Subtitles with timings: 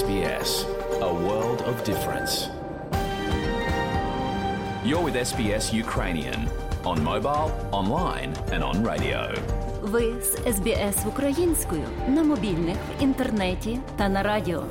[0.00, 0.50] SBS,
[1.10, 2.34] a world of difference.
[4.88, 6.40] You're with SBS Ukrainian
[6.90, 7.48] on mobile,
[7.80, 9.20] online, and on radio.
[9.82, 14.64] Ви з СБС українською на мобільних, в інтернеті та на радіо.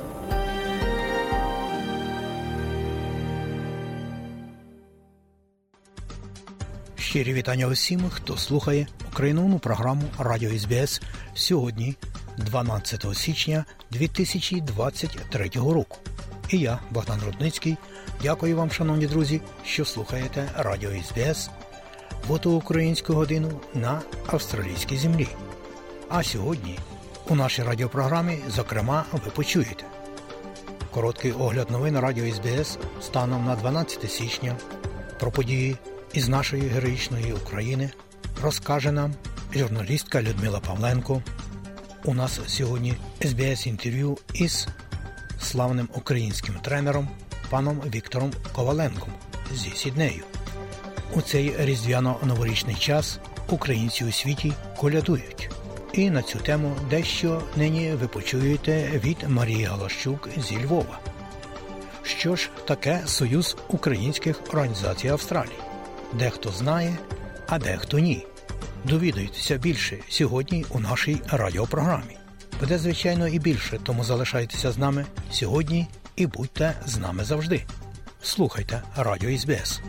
[6.96, 11.02] Щирі вітання усім, хто слухає українську програму Радіо СБС
[11.34, 11.96] сьогодні,
[12.38, 15.98] 12 січня 2023 року.
[16.48, 17.76] І я, Богдан Рудницький,
[18.22, 21.50] дякую вам, шановні друзі, що слухаєте Радіо СБС
[22.28, 25.28] в оту українську годину на австралійській землі.
[26.08, 26.78] А сьогодні
[27.28, 29.84] у нашій радіопрограмі, зокрема, ви почуєте
[30.90, 34.56] короткий огляд новин Радіо СБС станом на 12 січня
[35.20, 35.76] про події
[36.12, 37.90] із нашої героїчної України
[38.42, 39.14] розкаже нам
[39.54, 41.22] журналістка Людмила Павленко.
[42.04, 44.68] У нас сьогодні СБС інтерв'ю із
[45.40, 47.08] славним українським тренером
[47.50, 49.12] паном Віктором Коваленком
[49.54, 50.24] зі Сіднею.
[51.14, 55.50] У цей різдвяно-новорічний час українці у світі колядують.
[55.92, 60.98] І на цю тему дещо нині ви почуєте від Марії Галащук зі Львова.
[62.02, 65.58] Що ж таке Союз українських організацій Австралії?
[66.12, 66.98] Дехто знає,
[67.48, 68.26] а дехто ні.
[68.84, 72.16] Довідуйтеся більше сьогодні у нашій радіопрограмі.
[72.60, 77.64] Буде, звичайно, і більше, тому залишайтеся з нами сьогодні і будьте з нами завжди.
[78.22, 79.80] Слухайте Радіо СБС.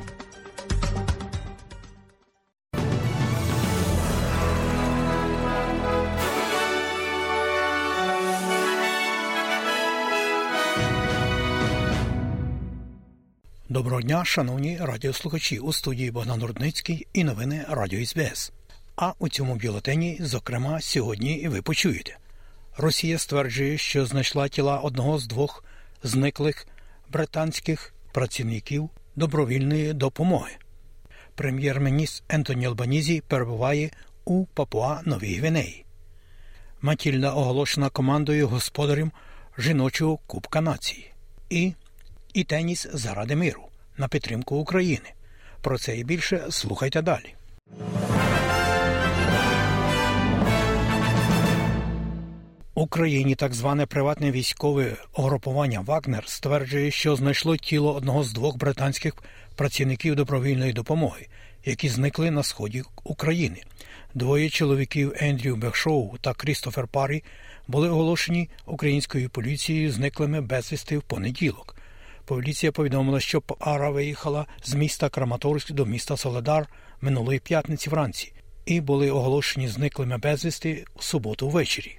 [13.70, 18.52] Доброго дня, шановні радіослухачі у студії Богдан Рудницький і новини Радіо СБС.
[18.96, 22.18] А у цьому бюлетені, зокрема, сьогодні ви почуєте.
[22.78, 25.64] Росія стверджує, що знайшла тіла одного з двох
[26.04, 26.68] зниклих
[27.10, 30.52] британських працівників добровільної допомоги.
[31.36, 33.90] Прем'єр-міністр Ентоні Албанізі перебуває
[34.26, 35.86] у Папуа Новій Гвінеї.
[36.82, 39.12] Матільда оголошена командою господарем
[39.58, 41.14] жіночого Кубка нації.
[41.50, 41.74] І
[42.34, 43.64] і теніс заради миру
[43.98, 45.14] на підтримку України.
[45.62, 47.36] Про це і більше слухайте далі.
[52.76, 59.14] Україні так зване приватне військове угрупування Вагнер стверджує, що знайшло тіло одного з двох британських
[59.56, 61.28] працівників добровільної допомоги,
[61.66, 63.64] які зникли на сході України.
[64.14, 67.24] Двоє чоловіків Ендрю Бехшоу та Крістофер Парі
[67.68, 71.76] були оголошені українською поліцією зниклими безвісти в понеділок.
[72.26, 76.68] Поліція повідомила, що пара виїхала з міста Краматорськ до міста Соледар
[77.02, 78.34] минулої п'ятниці вранці
[78.66, 81.98] і були оголошені зниклими безвісти в суботу ввечері.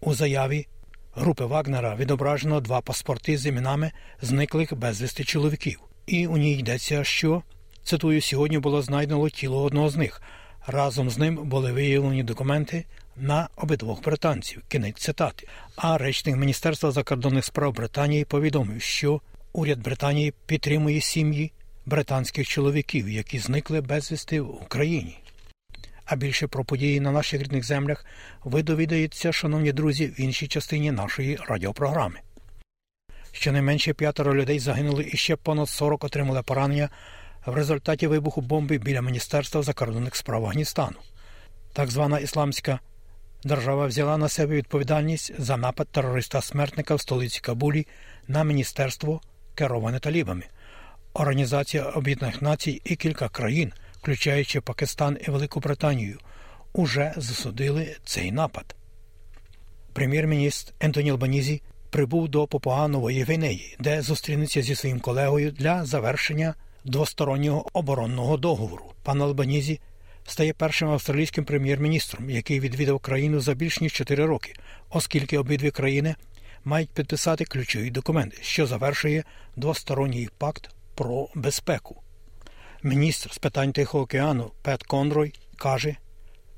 [0.00, 0.66] У заяві
[1.14, 3.92] групи Вагнера відображено два паспорти з іменами
[4.22, 7.42] зниклих безвісти чоловіків, і у ній йдеться, що
[7.84, 10.22] цитую, сьогодні було знайдено тіло одного з них.
[10.66, 12.84] Разом з ним були виявлені документи
[13.16, 14.62] на обидвох британців.
[14.68, 15.48] Кінець цитати.
[15.76, 19.20] А речник Міністерства закордонних справ Британії повідомив, що
[19.52, 21.52] уряд Британії підтримує сім'ї
[21.86, 25.18] британських чоловіків, які зникли безвісти в Україні.
[26.08, 28.04] А більше про події на наших рідних землях
[28.44, 32.20] ви довідаєтеся, шановні друзі, в іншій частині нашої радіопрограми.
[33.32, 36.88] Щонайменше п'ятеро людей загинули і ще понад 40 отримали поранення
[37.46, 40.96] в результаті вибуху бомби біля Міністерства закордонних справ Афганістану.
[41.72, 42.78] Так звана ісламська
[43.44, 47.86] держава взяла на себе відповідальність за напад терориста-смертника в столиці Кабулі
[48.28, 49.20] на міністерство,
[49.54, 50.44] кероване талібами.
[51.12, 53.72] Організація Об'єднаних Націй і кілька країн,
[54.08, 56.18] включаючи Пакистан і Велику Британію,
[56.72, 58.76] уже засудили цей напад.
[59.92, 66.54] Прем'єр-міністр Ентоні Албанізі прибув до Папуа Нової Гвінеї, де зустрінеться зі своїм колегою для завершення
[66.84, 68.84] двостороннього оборонного договору.
[69.02, 69.80] Пан Албанізі
[70.26, 74.54] стає першим австралійським прем'єр-міністром, який відвідав країну за більш ніж 4 роки,
[74.90, 76.14] оскільки обидві країни
[76.64, 79.24] мають підписати ключові документи, що завершує
[79.56, 82.02] двосторонній пакт про безпеку.
[82.88, 85.96] Міністр з питань Тихого океану Пет Конрой каже,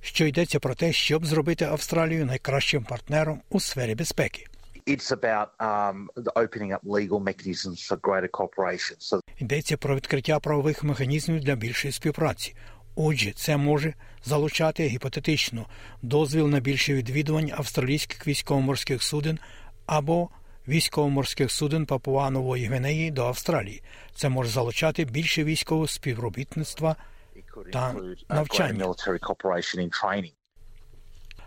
[0.01, 4.47] що йдеться про те, щоб зробити Австралію найкращим партнером у сфері безпеки.
[4.87, 8.97] It's about um, opening up legal mechanisms for greater cooperation.
[9.01, 12.55] So Йдеться про відкриття правових механізмів для більшої співпраці.
[12.95, 13.95] Отже, це може
[14.25, 15.67] залучати гіпотетично
[16.03, 19.39] дозвіл на більше відвідувань австралійських військово-морських суден
[19.87, 20.29] або
[20.69, 23.83] військово-морських суден Папуа Нової Гвинеї до Австралії.
[24.21, 26.97] Це може залучати більше військового співробітництва
[27.73, 27.95] та
[28.29, 28.95] навчання.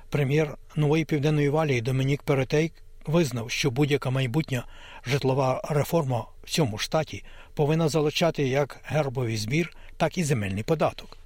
[0.09, 2.73] Прем'єр Нової Південної Валії Домінік Перетейк
[3.05, 4.65] визнав, що будь-яка майбутня
[5.05, 7.23] житлова реформа в цьому штаті
[7.53, 11.17] повинна залучати як гербовий збір, так і земельний податок.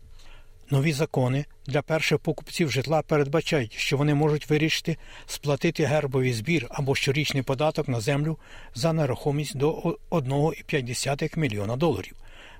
[0.72, 6.96] Нові закони для перших покупців житла передбачають, що вони можуть вирішити сплатити гербовий збір або
[6.96, 8.38] щорічний податок на землю
[8.75, 12.16] за нерухомість до 1,5 мільйона доларів.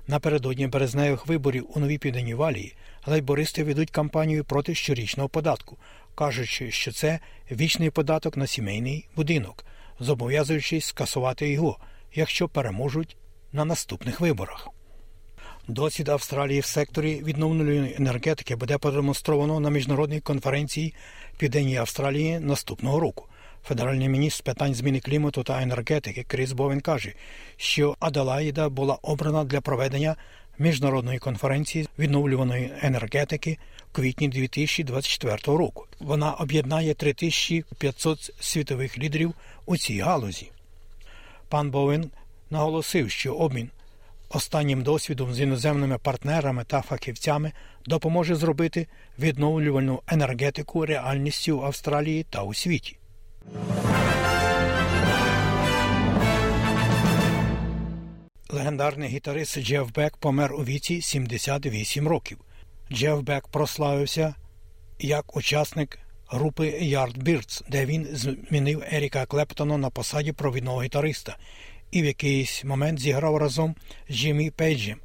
[0.06, 2.76] Напередодні березневих виборів у новій південній валії
[3.06, 5.78] лейбористи ведуть кампанію проти щорічного податку,
[6.14, 7.18] кажучи, що це
[7.50, 9.64] вічний податок на сімейний будинок,
[10.00, 11.78] зобов'язуючись скасувати його,
[12.14, 13.16] якщо переможуть
[13.52, 14.77] на наступних виборах.
[15.68, 20.94] Досвід Австралії в секторі відновленої енергетики буде продемонстровано на міжнародній конференції
[21.38, 23.26] Південній Австралії наступного року.
[23.64, 27.12] Федеральний міністр питань зміни клімату та енергетики Кріс Бовен каже,
[27.56, 30.16] що Аделаїда була обрана для проведення
[30.58, 33.58] міжнародної конференції відновлюваної енергетики
[33.92, 35.86] в квітні 2024 року.
[36.00, 39.34] Вона об'єднає 3500 світових лідерів
[39.66, 40.50] у цій галузі.
[41.48, 42.10] Пан Бовен
[42.50, 43.70] наголосив, що обмін
[44.28, 47.52] останнім досвідом з іноземними партнерами та фахівцями
[47.86, 48.86] допоможе зробити
[49.18, 52.98] відновлювальну енергетику реальністю в Австралії та у світі.
[58.50, 62.38] Легендарний гітарист Джеф Бек помер у віці 78 років.
[62.92, 64.34] Джеф Бек прославився
[64.98, 65.98] як учасник
[66.28, 71.36] групи Yardbirds, де він змінив Еріка Клептона на посаді провідного гітариста
[71.90, 73.74] і в якийсь момент зіграв разом
[74.08, 74.98] з Джиммі Пейджем,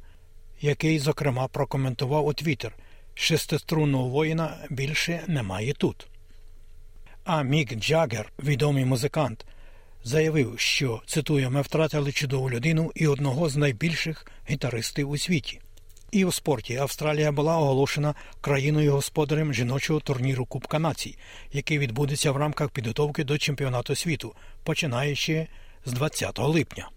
[0.60, 2.76] який, зокрема, прокоментував у Твіттер
[3.14, 6.06] шестиструнного воїна більше немає тут.
[7.24, 9.46] А Мік Джаггер, відомий музикант,
[10.04, 15.60] заявив, що цитую, ми втратили чудову людину і одного з найбільших гітаристів у світі.
[16.10, 21.18] І у спорті Австралія була оголошена країною господарем жіночого турніру Кубка націй,
[21.52, 24.34] який відбудеться в рамках підготовки до чемпіонату світу,
[24.64, 25.46] починаючи
[25.84, 26.88] з 20 липня.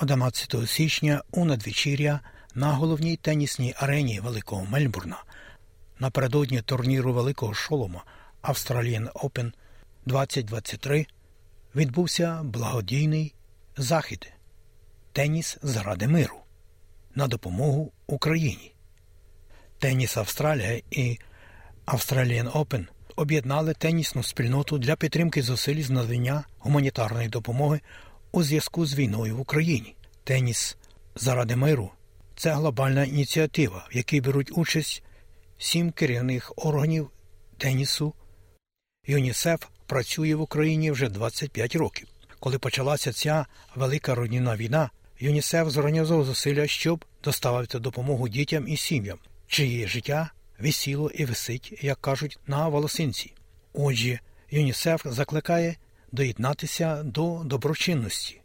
[0.00, 2.20] 11 січня у надвечір'я
[2.54, 5.22] на головній тенісній арені Великого Мельбурна
[5.98, 8.04] напередодні турніру Великого Шолома
[8.42, 9.52] Australian Open
[10.06, 11.06] 2023
[11.76, 13.34] відбувся благодійний
[13.76, 14.32] захід
[15.12, 16.36] Теніс заради миру
[17.14, 18.72] на допомогу Україні.
[19.78, 21.18] Теніс Австралія і
[21.86, 27.80] Australian Open об'єднали тенісну спільноту для підтримки зусиль з надання гуманітарної допомоги
[28.32, 29.96] у зв'язку з війною в Україні.
[30.24, 30.76] Теніс
[31.14, 31.90] заради миру
[32.36, 35.02] це глобальна ініціатива, в якій беруть участь
[35.58, 37.10] сім керівних органів
[37.58, 38.14] тенісу.
[39.06, 42.08] ЮНІСЕФ працює в Україні вже 25 років.
[42.40, 44.90] Коли почалася ця велика родинна війна,
[45.20, 52.00] ЮНІСЕФ зорганізував зусилля, щоб доставити допомогу дітям і сім'ям, чиє життя висіло і висить, як
[52.00, 53.32] кажуть, на волосинці.
[53.72, 54.20] Отже,
[54.50, 55.76] ЮНІСЕФ закликає
[56.12, 58.40] доєднатися до доброчинності.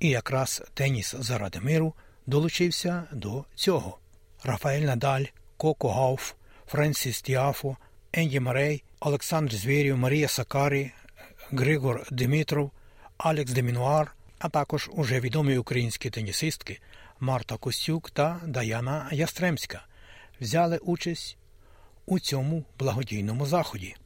[0.00, 1.94] І якраз теніс заради миру
[2.26, 3.98] долучився до цього.
[4.44, 5.24] Рафаель Надаль,
[5.56, 6.32] Коко Гауф,
[6.66, 7.76] Френсіс Тіафо,
[8.12, 10.90] Енді Марей, Олександр Звєрєв, Марія Сакарі,
[11.50, 12.70] Григор Димитров,
[13.16, 16.80] Алекс Де Мінаур, а також уже відомі українські тенісистки
[17.20, 19.86] Марта Костюк та Даяна Ястремська
[20.40, 21.36] взяли участь
[22.10, 23.96] у цьому благодійному заході.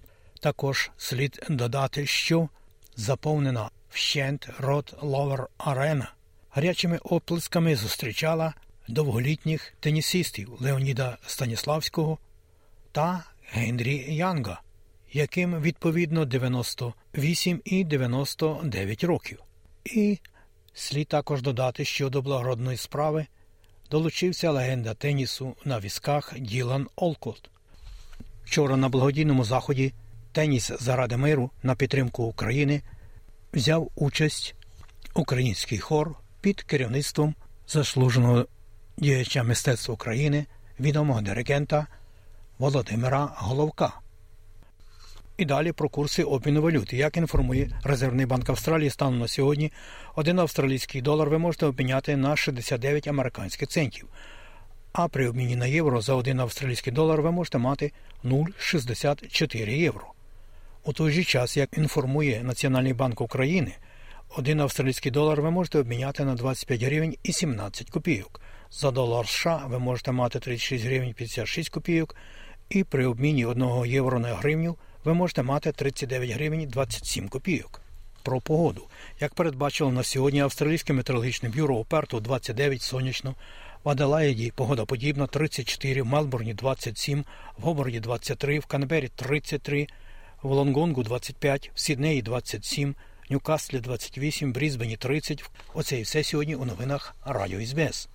[0.41, 2.49] Також слід додати, що
[2.97, 6.13] заповнена вщент Род Лейвер Арена
[6.51, 8.55] гарячими оплесками зустрічала
[8.89, 12.19] довголітніх тенісистів Леоніда Станіславського
[12.93, 14.61] та Генрі Янга,
[15.13, 19.43] яким відповідно 98 і 99 років.
[19.85, 20.19] І
[20.75, 23.27] слід також додати, що до благородної справи
[23.91, 27.51] долучився легенда тенісу на візках Ділан Олкот.
[28.45, 29.93] Вчора на благодійному заході
[30.33, 32.83] Теніс заради миру на підтримку України
[33.53, 34.55] взяв участь
[35.15, 37.35] український хор під керівництвом
[37.69, 38.47] заслуженого
[38.99, 40.47] діяча мистецтва України,
[40.81, 41.87] відомого диригента
[42.59, 43.93] Володимира Головка.
[45.37, 46.97] І далі про курси обміну валюти.
[46.97, 49.73] Як інформує Резервний банк Австралії, станом на сьогодні
[50.15, 54.09] один австралійський долар ви можете обміняти на 69 американських центів.
[54.95, 57.93] А при обміні на євро за один австралійський долар ви можете мати
[58.25, 60.13] 0,64 євро.
[60.85, 63.73] У той же час, як інформує Національний банк України,
[64.37, 68.41] один австралійський долар ви можете обміняти на 25 гривень і 17 копійок.
[68.71, 72.17] За долар США ви можете мати 36 гривень 56 копійок,
[72.69, 77.81] і при обміні 1 євро на гривню ви можете мати 39 гривень 27 копійок.
[78.23, 78.87] Про погоду.
[79.21, 83.35] Як передбачило на сьогодні Австралійське метеорологічне бюро Оперту 29 сонячно,
[83.85, 87.25] в Аделаїді погода подібна 34, в Мелбурні 27,
[87.59, 89.87] в Гоборді 23, в Канбері 33,
[90.43, 92.95] в Лонгонгу 25, в Сіднеї 27,
[93.31, 95.51] Ньюкаслі 28, Брізбені 30.
[95.75, 98.09] Оце і все сьогодні у новинах Радіо СБС.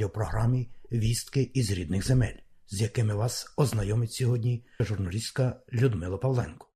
[0.00, 2.36] Радіопрограмі Вістки із рідних земель,
[2.68, 6.69] з якими вас ознайомить сьогодні журналістка Людмила Павленко.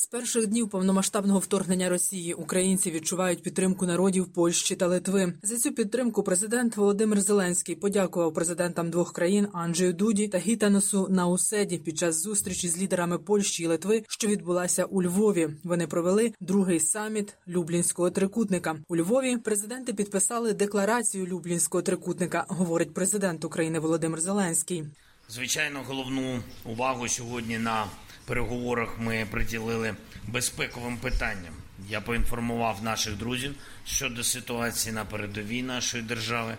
[0.00, 5.32] З перших днів повномасштабного вторгнення Росії українці відчувають підтримку народів Польщі та Литви.
[5.42, 11.78] За цю підтримку президент Володимир Зеленський подякував президентам двох країн Анджею Дуді та Гітаносу Науседі
[11.78, 15.48] під час зустрічі з лідерами Польщі і Литви, що відбулася у Львові.
[15.64, 18.76] Вони провели другий саміт Люблінського трикутника.
[18.88, 22.44] У Львові президенти підписали декларацію Люблінського трикутника.
[22.48, 24.84] Говорить президент України Володимир Зеленський.
[25.28, 27.86] Звичайно, головну увагу сьогодні на
[28.28, 29.94] переговорах ми приділили
[30.26, 31.54] безпековим питанням.
[31.88, 33.54] Я поінформував наших друзів
[33.86, 36.54] щодо ситуації на передовій нашої держави,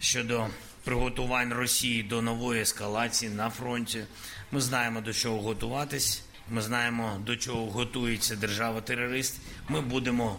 [0.00, 0.46] щодо
[0.84, 4.04] приготувань Росії до нової ескалації на фронті.
[4.52, 6.22] Ми знаємо до чого готуватись.
[6.50, 9.40] Ми знаємо до чого готується держава-терорист.
[9.68, 10.38] Ми будемо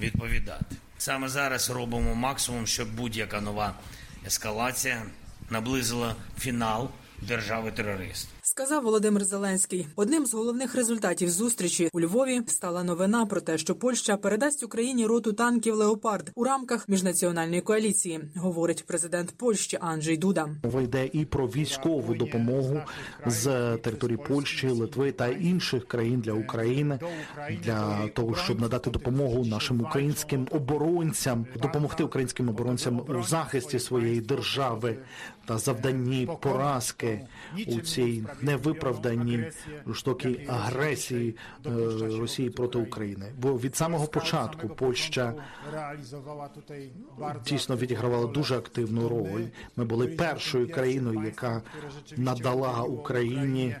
[0.00, 0.76] відповідати.
[0.98, 3.74] Саме зараз робимо максимум, щоб будь-яка нова
[4.26, 5.02] ескалація
[5.50, 6.90] наблизила фінал
[7.22, 8.28] держави-терорист.
[8.52, 9.86] Сказав Володимир Зеленський.
[9.96, 15.06] Одним з головних результатів зустрічі у Львові стала новина про те, що Польща передасть Україні
[15.06, 20.48] роту танків Леопард у рамках міжнаціональної коаліції, говорить президент Польщі Анджей Дуда.
[20.64, 22.80] Мова йде і про військову допомогу
[23.26, 26.98] з території Польщі, Литви та інших країн для України
[27.64, 34.98] для того, щоб надати допомогу нашим українським оборонцям, допомогти українським оборонцям у захисті своєї держави
[35.44, 37.26] та завданні поразки
[37.66, 39.50] у цій невиправданій
[39.86, 41.70] жорстокій агресії е,
[42.20, 43.32] Росії проти України.
[43.38, 45.34] Бо від самого початку Польща
[47.46, 49.44] дійсно відігравала дуже активну роль.
[49.76, 51.62] Ми були першою країною, яка
[52.16, 53.76] надала Україні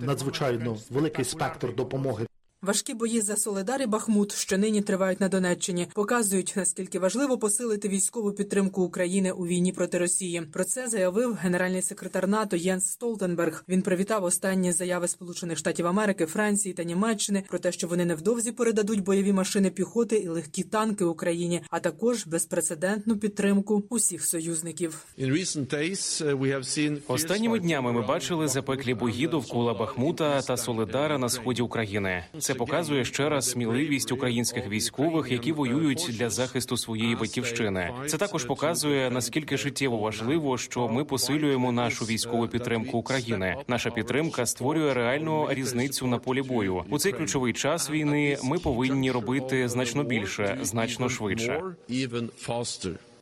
[0.00, 2.26] надзвичайно великий спектр допомоги.
[2.62, 7.88] Важкі бої за Соледар і Бахмут, що нині тривають на Донеччині, показують наскільки важливо посилити
[7.88, 10.42] військову підтримку України у війні проти Росії.
[10.52, 13.64] Про це заявив генеральний секретар НАТО Єнс Столтенберг.
[13.68, 18.52] Він привітав останні заяви Сполучених Штатів Америки, Франції та Німеччини про те, що вони невдовзі
[18.52, 25.04] передадуть бойові машини піхоти і легкі танки Україні, а також безпрецедентну підтримку усіх союзників.
[27.08, 32.24] Останніми днями ми бачили запеклі бої довкола Бахмута та Соледара на сході України.
[32.38, 37.90] Це показує ще раз сміливість українських військових, які воюють для захисту своєї батьківщини.
[38.06, 43.56] Це також показує наскільки життєво важливо, що ми посилюємо нашу військову підтримку України.
[43.68, 46.84] Наша підтримка створює реальну різницю на полі бою.
[46.90, 51.62] У цей ключовий час війни ми повинні робити значно більше, значно швидше.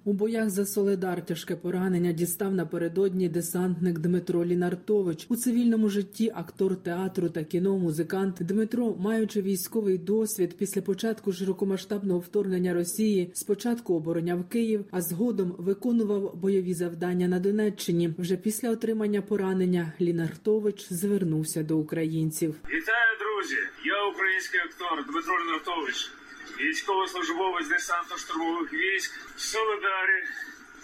[0.04, 5.26] У боях за Соледар тяжке поранення дістав напередодні десантник Дмитро Лінартович.
[5.28, 12.20] У цивільному житті актор театру та кіно, музикант Дмитро, маючи військовий досвід після початку широкомасштабного
[12.20, 18.14] вторгнення Росії, спочатку обороняв Київ, а згодом виконував бойові завдання на Донеччині.
[18.18, 22.54] Вже після отримання поранення Лінартович звернувся до українців.
[22.64, 23.56] Вітаю, друзі!
[23.84, 26.10] Я український актор Дмитро Лінартович,
[26.60, 30.24] військовослужбовець десантно-штурмових військ в Солидарі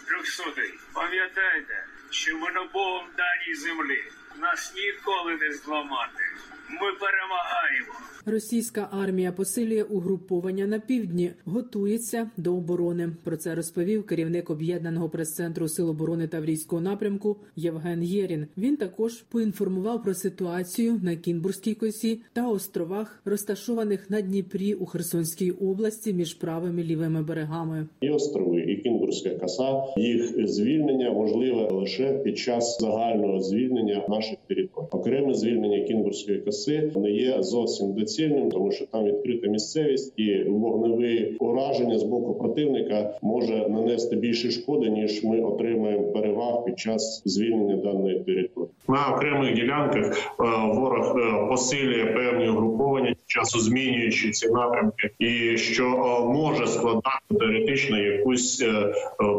[0.06, 0.44] 300
[0.92, 4.04] Пам'ятайте, що ми на Богом даній землі
[4.38, 6.24] нас ніколи не зламати.
[6.68, 7.94] Ми перемагаємо.
[8.28, 13.10] Російська армія посилює угруповання на півдні, готується до оборони.
[13.24, 18.46] Про це розповів керівник об'єднаного прес-центру Сил оборони Таврійського напрямку Євген Єрін.
[18.58, 25.50] Він також поінформував про ситуацію на Кінбурзькій косі та островах, розташованих на Дніпрі у Херсонській
[25.50, 27.86] області між правими і лівими берегами.
[28.00, 29.82] І острови, і Кінгурська коса.
[29.96, 34.86] Їх звільнення можливе лише під час загального звільнення наших територій.
[34.90, 38.15] Окреме звільнення Кінбурзької коси не є зовсім доцільним,
[38.52, 44.90] тому що там відкрита місцевість і вогневе ураження з боку противника може нанести більше шкоди
[44.90, 48.70] ніж ми отримаємо переваг під час звільнення даної території.
[48.88, 50.44] На окремих ділянках е,
[50.74, 57.98] ворог е, посилює певні угруповання часу змінюючи ці напрямки, і що е, може складати теоретично
[57.98, 58.64] якусь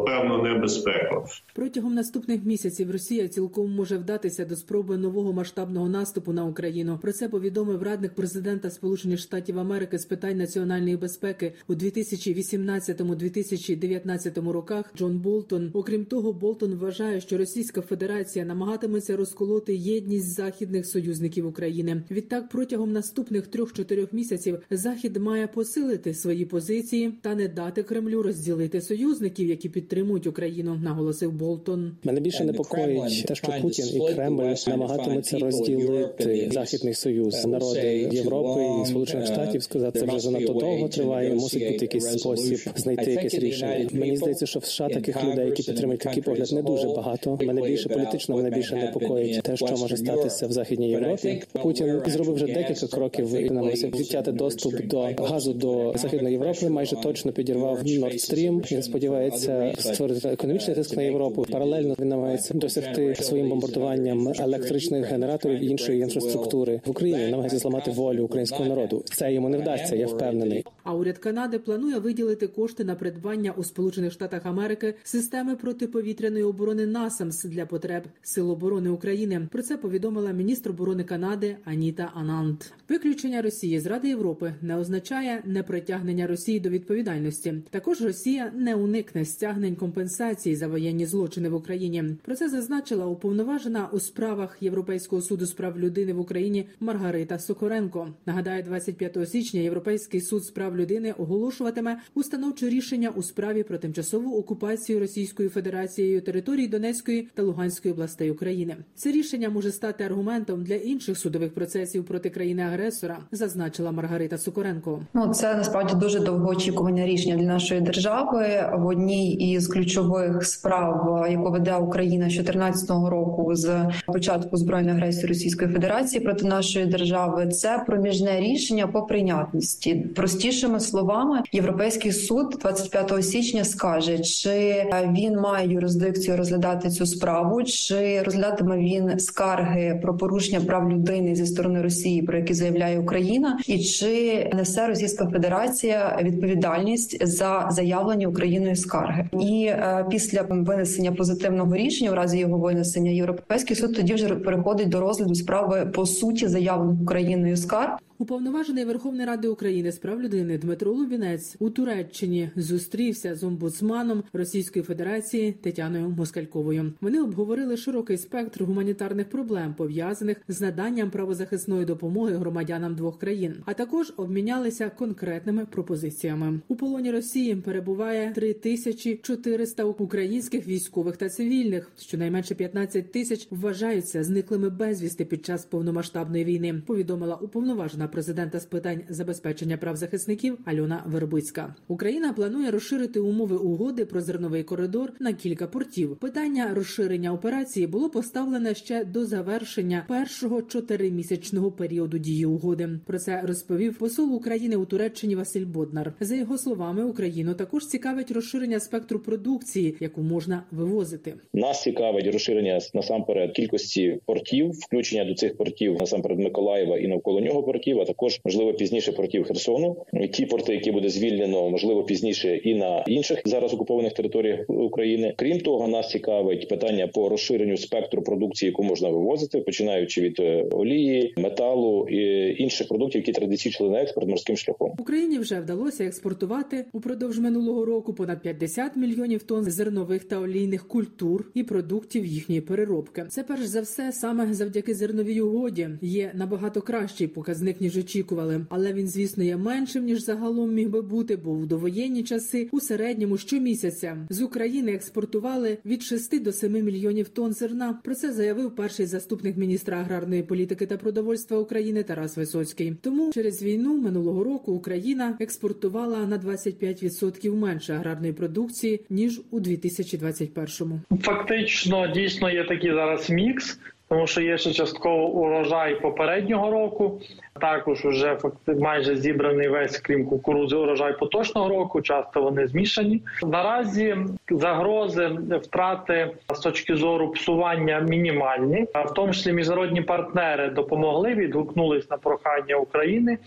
[0.06, 1.26] певну небезпеку.
[1.56, 7.00] Протягом наступних місяців Росія цілком може вдатися до спроби нового масштабного наступу на Україну.
[7.02, 14.94] Про це повідомив радник президента Сполучених Штатів Америки з питань національної безпеки у 2018-2019 роках.
[14.98, 15.72] Джон Болтон.
[15.74, 22.04] Окрім того, Болтон вважає, що Російська Федерація намагатиметься розколоти єдність західних союзників України.
[22.12, 28.82] Відтак, протягом наступних трьох-чотирьох місяців захід має посилити свої позиції та не дати Кремлю розділити
[28.82, 30.80] союзників, які підтримують Україну.
[30.84, 31.98] Наголосив Болтон.
[32.04, 38.86] Мене більше непокоїть те, що Путін і Кремль намагатимуться розділити західний союз, народи Європи і
[38.86, 39.64] Сполучених Штатів.
[39.64, 41.34] Сказати це вже занадто довго триває.
[41.34, 43.90] Мусить бути якийсь спосіб знайти якесь рішення.
[43.92, 47.40] Мені здається, що в США таких людей, які підтримують такий погляд, не дуже багато.
[47.42, 51.44] Мене більше політично, мене більше непокоїть те, що може статися в західній Європі.
[51.64, 56.70] Путін зробив вже декілька кроків і намагався відтяти доступ до газу до західної Європи.
[56.70, 58.72] Майже точно підірвав Nord Stream.
[58.72, 61.46] Він сподівається створити економічний тиск на Європу.
[61.52, 67.26] Паралельно він намагається досягти своїм бомбардуванням електричних генераторів і іншої інфраструктури в Україні.
[67.26, 69.04] Намагається зламати волю українського народу.
[69.06, 69.96] Це йому не вдасться.
[69.96, 70.66] Я впевнений.
[70.84, 76.86] А уряд Канади планує виділити кошти на придбання у Сполучених Штатах Америки системи протиповітряної оборони
[76.86, 79.48] НАСАМС для потреб Сил оборони України.
[79.52, 82.74] Про це повідомила міністр оборони Канади Аніта Анант.
[82.90, 87.54] Виключення Росії з Ради Європи не означає непритягнення Росії до відповідальності.
[87.70, 92.04] Також Росія не уникне стягнень компенсації за воєнні злочини в Україні.
[92.26, 98.08] Про це зазначила уповноважена у справах Європейського суду з прав людини в Україні Маргарита Сокоренко.
[98.28, 104.40] Нагадаю, 25 січня Європейський суд з прав людини оголошуватиме установче рішення у справі про тимчасову
[104.40, 108.76] окупацію Російською Федерацією територій Донецької та Луганської областей України.
[108.96, 115.02] Це рішення може стати аргументом для інших судових процесів проти країни-агресора, зазначила Маргарита Сокоренко.
[115.14, 118.70] Ну це насправді дуже довгоочікуване рішення для нашої держави.
[118.78, 125.28] В одній із ключових справ, яку веде Україна з 2014 року, з початку збройної агресії
[125.28, 127.84] Російської Федерації проти нашої держави, це
[128.18, 129.96] проміжне рішення по прийнятності.
[129.96, 138.22] Простішими словами, європейський суд 25 січня скаже, чи він має юрисдикцію розглядати цю справу, чи
[138.22, 143.80] розглядатиме він скарги про порушення прав людини зі сторони Росії, про які заявляє Україна, і
[143.80, 152.12] чи несе Російська Федерація відповідальність за заявлені Україною скарги, і е, після винесення позитивного рішення,
[152.12, 157.02] в разі його винесення, європейський суд тоді вже переходить до розгляду справи по суті заявлених
[157.02, 157.98] Україною скарг.
[158.20, 164.84] Уповноважений Верховної Ради України з прав людини Дмитро Лубінець у Туреччині зустрівся з омбудсманом Російської
[164.84, 166.94] Федерації Тетяною Москальковою.
[167.02, 173.74] Вони обговорили широкий спектр гуманітарних проблем, пов'язаних з наданням правозахисної допомоги громадянам двох країн, а
[173.74, 176.60] також обмінялися конкретними пропозиціями.
[176.68, 181.92] У полоні Росії перебуває 3400 українських військових та цивільних.
[181.98, 186.82] Щонайменше 15 тисяч вважаються зниклими безвісти під час повномасштабної війни.
[186.86, 191.76] Повідомила уповноважена президента з питань забезпечення прав захисників Альона Вербицька.
[191.88, 196.18] Україна планує розширити умови угоди про зерновий коридор на кілька портів.
[196.18, 202.90] Питання розширення операції було поставлене ще до завершення першого чотиримісячного періоду дії угоди.
[203.06, 206.14] Про це розповів посол України у Туреччині Василь Боднар.
[206.20, 211.34] За його словами, Україну також цікавить розширення спектру продукції, яку можна вивозити.
[211.54, 217.64] Нас цікавить розширення насамперед кількості портів, включення до цих портів насамперед Миколаєва і навколо нього
[217.64, 220.06] портів, а також можливо пізніше портів Херсону.
[220.32, 225.34] Ті порти, які буде звільнено, можливо пізніше і на інших зараз окупованих територіях України.
[225.38, 230.66] Крім того, нас цікавить питання по розширенню спектру продукції, яку можна вивозити, починаючи від е,
[230.72, 234.94] олії, металу і інших продуктів, які традиційно на експорт морським шляхом.
[235.00, 241.52] Україні вже вдалося експортувати упродовж минулого року понад 50 мільйонів тонн зернових та олійних культур
[241.54, 243.26] і продуктів їхньої переробки.
[243.30, 248.94] Це перш за все саме завдяки зерновій угоді є набагато кращий показник ніж очікували, але
[248.94, 253.38] він, звісно, є меншим ніж загалом міг би бути, бо в довоєнні часи у середньому
[253.38, 258.00] щомісяця з України експортували від 6 до 7 мільйонів тонн зерна.
[258.04, 262.96] Про це заявив перший заступник міністра аграрної політики та продовольства України Тарас Висоцький.
[263.02, 271.00] Тому через війну минулого року Україна експортувала на 25% менше аграрної продукції ніж у 2021-му.
[271.22, 273.80] Фактично дійсно є такий зараз мікс.
[274.10, 277.22] Тому що є ще частково урожай попереднього року.
[277.62, 278.38] Також вже
[278.80, 282.02] майже зібраний весь крім кукурудзи урожай поточного року.
[282.02, 283.22] Часто вони змішані.
[283.44, 284.18] Наразі
[284.50, 285.28] загрози
[285.64, 292.76] втрати з точки зору псування мінімальні, в тому числі міжнародні партнери допомогли, відгукнулись на прохання
[292.76, 293.38] України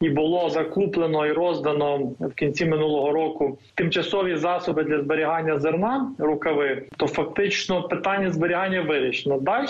[0.00, 6.82] і було закуплено і роздано в кінці минулого року тимчасові засоби для зберігання зерна рукави,
[6.96, 9.40] то фактично питання зберігання вирішено.
[9.40, 9.66] Далі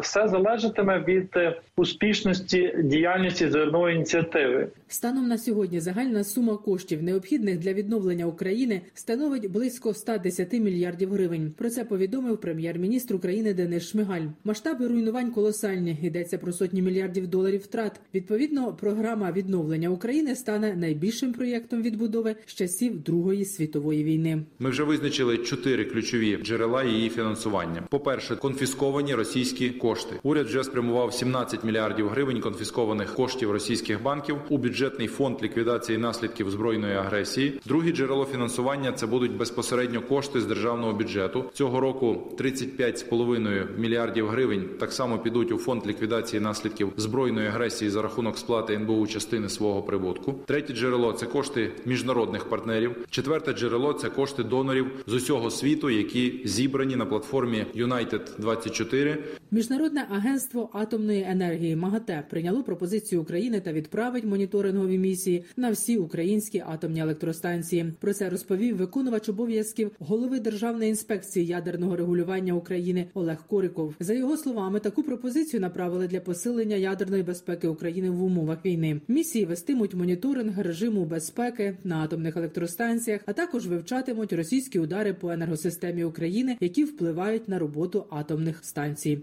[0.00, 4.68] все залежатиме від е, успішності діяльності зернової ініціативи.
[4.88, 11.52] Станом на сьогодні загальна сума коштів, необхідних для відновлення України, становить близько 110 мільярдів гривень.
[11.58, 14.26] Про це повідомив прем'єр-міністр України Денис Шмигаль.
[14.44, 18.00] Масштаби руйнувань колосальні йдеться про сотні мільярдів доларів втрат.
[18.14, 24.42] Відповідно, програма відновлення України стане найбільшим проєктом відбудови з часів Другої світової війни.
[24.58, 27.82] Ми вже визначили чотири ключові джерела її фінансування.
[27.90, 30.14] По перше, конфісковані російські кошти.
[30.22, 36.50] Уряд вже спрямував 17 мільярдів гривень конфіскованих коштів російських банків у бюджетний фонд ліквідації наслідків
[36.50, 37.60] збройної агресії.
[37.66, 41.44] Друге джерело фінансування це будуть безпосередньо кошти з державного бюджету.
[41.52, 48.02] Цього року 35,5 мільярдів гривень так само підуть у фонд ліквідації наслідків збройної агресії за
[48.02, 50.34] рахунок сплати НБУ частини свого прибутку.
[50.46, 52.96] Третє джерело це кошти міжнародних партнерів.
[53.10, 60.06] Четверте джерело це кошти донорів з усього світу, які зібрані на платформі United 24 Міжнародне
[60.10, 67.00] агентство атомної енергії МАГАТЕ прийняло пропозицію України та відправить моніторингові місії на всі українські атомні
[67.00, 67.92] електростанції.
[68.00, 73.94] Про це розповів виконувач обов'язків голови Державної інспекції ядерного регулювання України Олег Кориков.
[74.00, 79.00] За його словами, таку пропозицію направили для посилення ядерної безпеки України в умовах війни.
[79.08, 86.04] Місії вестимуть моніторинг режиму безпеки на атомних електростанціях, а також вивчатимуть російські удари по енергосистемі
[86.04, 89.22] України, які впливають на роботу атомних станцій.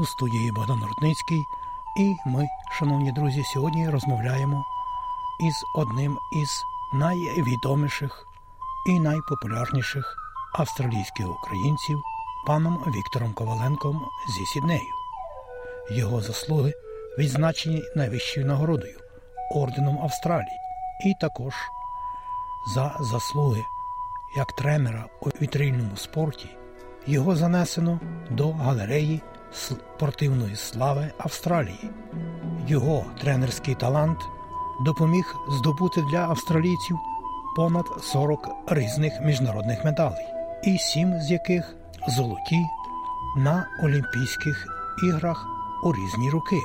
[0.00, 1.44] У студії Богдан Рудницький,
[1.96, 4.64] і ми, шановні друзі, сьогодні розмовляємо
[5.40, 8.26] із одним із найвідоміших
[8.86, 10.16] і найпопулярніших
[10.54, 12.02] австралійських українців
[12.46, 14.92] паном Віктором Коваленком зі Сіднею.
[15.90, 16.72] Його заслуги
[17.18, 18.98] відзначені найвищою нагородою
[19.54, 20.60] орденом Австралії,
[21.04, 21.54] і також
[22.74, 23.62] за заслуги
[24.36, 26.48] як тренера у вітрильному спорті
[27.06, 29.20] його занесено до галереї
[29.52, 31.90] спортивної слави Австралії.
[32.68, 34.18] Його тренерський талант
[34.80, 36.98] допоміг здобути для австралійців
[37.56, 40.26] понад 40 різних міжнародних медалей,
[40.64, 41.76] і сім з яких
[42.08, 42.66] золоті
[43.36, 44.66] на Олімпійських
[45.08, 45.46] іграх
[45.82, 46.60] у різні роки.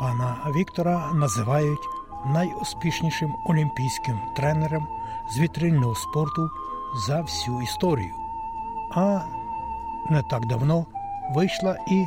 [0.00, 1.88] Пана Віктора називають
[2.26, 4.86] найуспішнішим олімпійським тренером
[5.30, 6.50] з вітрильного спорту
[7.06, 8.14] за всю історію.
[8.94, 9.20] А
[10.10, 10.86] не так давно
[11.30, 12.06] вийшла і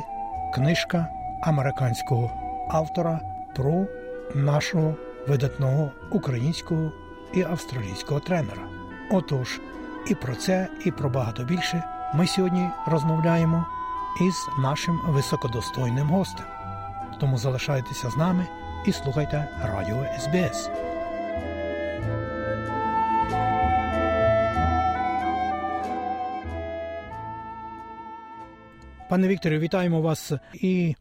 [0.54, 1.06] книжка
[1.40, 2.30] американського
[2.68, 3.20] автора
[3.56, 3.86] про
[4.34, 4.94] нашого
[5.28, 6.92] видатного українського
[7.34, 8.62] і австралійського тренера.
[9.10, 9.60] Отож,
[10.06, 11.84] і про це, і про багато більше
[12.14, 13.66] ми сьогодні розмовляємо
[14.20, 16.46] із нашим високодостойним гостем.
[17.20, 18.46] Тому залишайтеся з нами
[18.86, 20.70] і слухайте Радіо СБС.
[29.14, 30.94] Пане Вікторе, вітаємо вас і,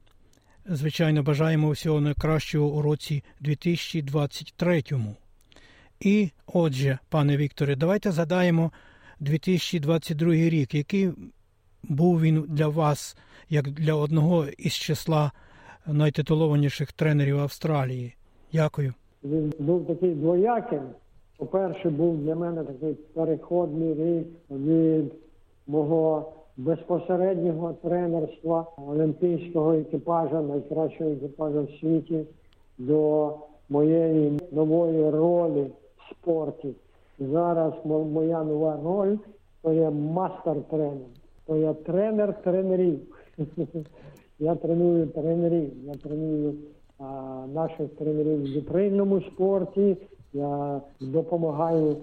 [0.66, 4.84] звичайно, бажаємо всього найкращого у році 2023.
[6.00, 8.72] І отже, пане Вікторе, давайте задаємо
[9.20, 11.12] 2022 рік, який
[11.84, 13.18] був він для вас
[13.50, 15.32] як для одного із числа
[15.88, 18.16] найтитулованіших тренерів Австралії?
[18.54, 18.94] Дякую.
[19.24, 20.80] Він був такий двоякий.
[21.38, 25.14] По-перше, був для мене такий переходний рік від
[25.68, 32.26] мого безпосереднього тренерства олімпійського екіпажа, найкращого екіпажа в світі,
[32.78, 33.34] до
[33.70, 36.76] моєї нової ролі в спорті.
[37.20, 39.18] Зараз моя нова роль
[39.62, 41.08] то є мастер-тренер,
[41.46, 43.00] то я тренер тренерів.
[44.40, 46.54] Я треную тренерів, я треную
[47.00, 47.04] а,
[47.54, 49.98] наших тренерів в вітрильному спорті.
[50.34, 51.98] Я допомагаю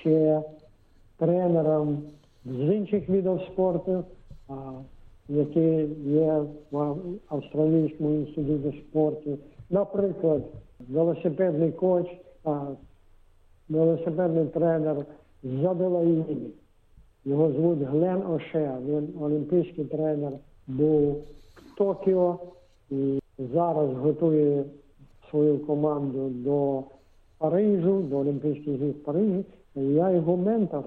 [0.00, 0.42] ще
[1.16, 1.98] тренерам
[2.44, 4.04] з інших видів спорту,
[5.28, 6.96] які є в
[7.28, 9.38] Австралійському інституті спорту.
[9.70, 10.42] Наприклад,
[10.88, 12.06] велосипедний коч,
[13.68, 15.06] велосипедний тренер
[15.42, 16.36] з Аделаїди.
[17.24, 18.78] Його звуть Глен Оше.
[18.86, 20.32] Він олімпійський тренер
[20.66, 21.12] був
[21.56, 22.38] в Токіо
[22.90, 24.64] і зараз готує
[25.30, 26.82] свою команду до
[27.38, 29.44] Парижу, до Олімпійських ігор в Парижі.
[29.74, 30.84] Я його ментор,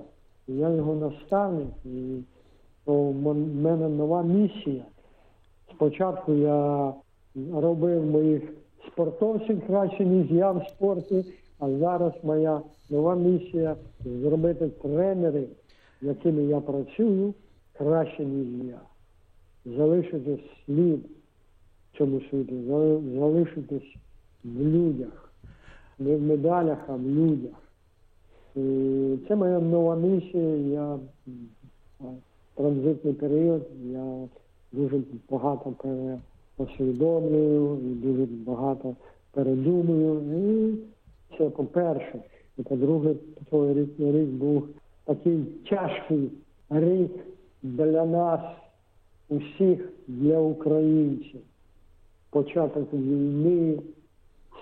[0.48, 1.68] я його наставник.
[1.86, 2.24] І
[2.86, 3.24] то в
[3.62, 4.84] мене нова місія.
[5.76, 6.94] Спочатку я
[7.54, 8.44] робив моїх
[8.88, 11.26] спортовців краще, ніж я в спорті,
[11.60, 13.76] а зараз моя нова місія
[14.06, 15.50] зробити тренерів,
[16.02, 17.34] якими я працюю,
[17.78, 18.80] краще, ніж я.
[19.78, 21.00] Залишити слід
[21.94, 22.56] в цьому світі,
[23.20, 23.96] залишитись
[24.44, 25.32] в людях,
[26.00, 27.56] не в медалях, а в людях.
[28.56, 30.56] І це моя нова місія.
[30.56, 31.00] Я
[32.56, 34.28] транзитний період, я
[34.72, 35.74] дуже багато
[36.58, 38.96] переосвідомлюю дуже багато
[39.32, 40.22] передумую.
[40.38, 40.76] І
[41.38, 42.20] це по-перше.
[42.58, 43.16] І по-друге,
[43.50, 44.68] той рік, рік був
[45.06, 46.32] такий тяжкий
[46.70, 47.12] рік
[47.64, 48.42] для нас,
[49.30, 51.42] усіх, для українців.
[52.30, 53.80] Початок війни.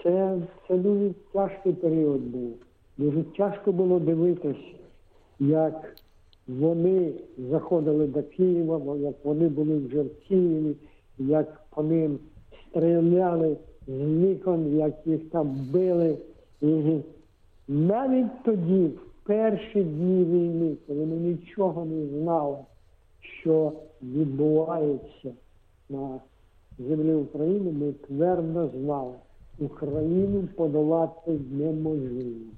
[0.04, 2.54] Це, це дуже тяжкий період був.
[3.00, 4.76] Дуже тяжко було дивитись,
[5.40, 5.96] як
[6.48, 10.76] вони заходили до Києва, як вони були вже в Києві,
[11.18, 12.20] як по ним
[12.68, 13.58] стріляли
[13.88, 16.18] з вікон, як їх там били.
[16.62, 17.00] І
[17.68, 22.58] навіть тоді, в перші дні війни, коли ми нічого не знали,
[23.42, 25.32] що відбувається
[25.90, 26.20] на
[26.80, 29.14] землі України, ми твердо знали,
[29.60, 32.50] Україну подолати неможливо.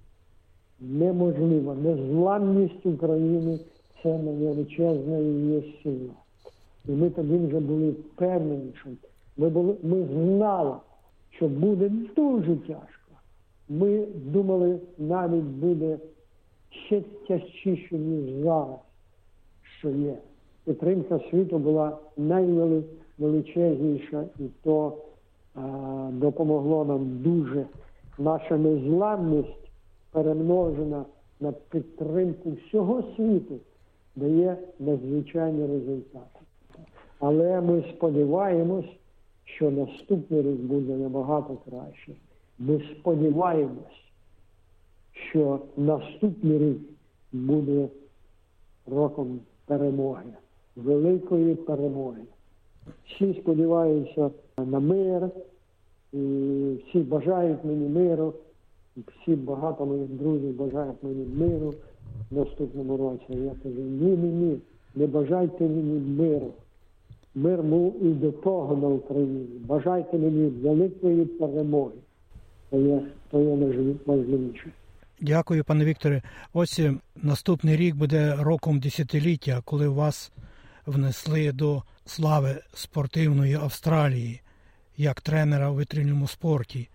[0.81, 1.75] Неможливо.
[1.75, 3.59] Незламність України
[4.03, 6.13] це величезна її сила.
[6.87, 8.89] І ми тоді вже були впевнені, що
[9.37, 10.75] ми були, ми знали,
[11.29, 13.11] що буде дуже тяжко.
[13.69, 15.97] Ми думали, навіть буде
[16.87, 18.79] ще тяжчіше, ніж зараз,
[19.79, 20.13] що є.
[20.65, 24.97] Підтримка світу була найвеличезніша, і то
[25.55, 25.59] а,
[26.11, 27.65] допомогло нам дуже.
[28.19, 29.60] Наша незламність
[30.11, 31.05] перемножена
[31.39, 33.59] на підтримку всього світу,
[34.15, 36.39] дає надзвичайні результати.
[37.19, 38.89] Але ми сподіваємось,
[39.43, 42.11] що наступний рік буде набагато краще.
[42.59, 44.01] Ми сподіваємось,
[45.13, 46.77] що наступний рік
[47.31, 47.87] буде
[48.87, 50.33] роком перемоги,
[50.75, 52.21] великої перемоги.
[53.05, 55.29] Всі сподіваються на мир,
[56.13, 56.17] і
[56.87, 58.33] всі бажають мені миру,
[58.97, 61.73] всі багато моїх друзів бажають мені миру
[62.31, 63.41] в наступному році.
[63.43, 64.57] Я кажу, ні, ні, ні,
[64.95, 66.53] не бажайте мені миру.
[67.35, 69.45] Мир був і до того на Україні.
[69.65, 71.91] Бажайте мені великої перемоги.
[72.69, 73.01] То є,
[73.31, 74.71] то є найважливіше.
[75.21, 76.21] Дякую, пане Вікторе.
[76.53, 80.31] Ось е, наступний рік буде роком десятиліття, коли вас
[80.85, 84.41] внесли до слави спортивної Австралії
[84.97, 86.89] як тренера у витрильному спорті.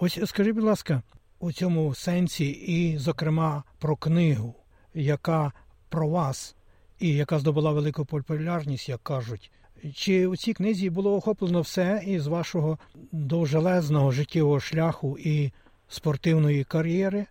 [0.00, 1.02] Ось скажіть, будь ласка,
[1.40, 4.54] у цьому сенсі, і, зокрема, про книгу,
[4.94, 5.52] яка
[5.88, 6.56] про вас
[7.00, 9.50] і яка здобула велику популярність, як кажуть.
[9.94, 12.78] Чи у цій книзі було охоплено все із вашого
[13.12, 15.50] довжелезного життєвого шляху і
[15.88, 17.26] спортивної кар'єри?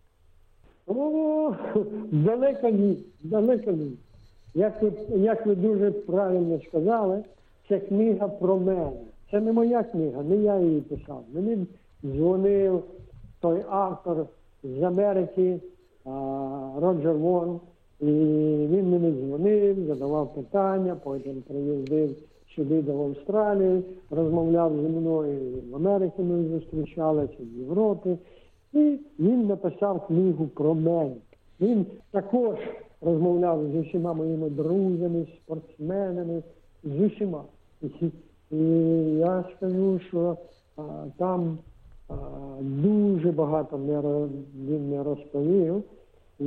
[0.88, 1.56] О,
[2.12, 3.92] далеко ні, далеко ні.
[4.54, 7.24] Як ви, як ви дуже правильно сказали,
[7.70, 8.92] це книга про мене.
[9.32, 11.24] Це не моя книга, не я її писав.
[11.34, 11.68] Мені
[12.04, 12.84] дзвонив
[13.46, 14.26] той автор
[14.64, 15.60] з Америки,
[16.78, 17.60] Роджер Вон,
[18.00, 18.06] і
[18.72, 22.16] він мені дзвонив, задавав питання, потім приїздив
[22.56, 25.40] сюди до Австралії, розмовляв зі мною
[25.72, 28.18] в Америці ми зустрічалися, в Європі.
[28.74, 31.16] І він написав книгу про мене.
[31.62, 32.56] Він також
[33.02, 36.44] розмовляв з усіма моїми друзями, спортсменами,
[36.84, 37.44] з усіма.
[38.52, 38.58] І
[39.18, 40.38] я скажу, що
[40.78, 40.82] а,
[41.18, 41.58] там
[42.60, 43.78] дуже багато
[44.68, 45.84] він не розповів,
[46.40, 46.46] і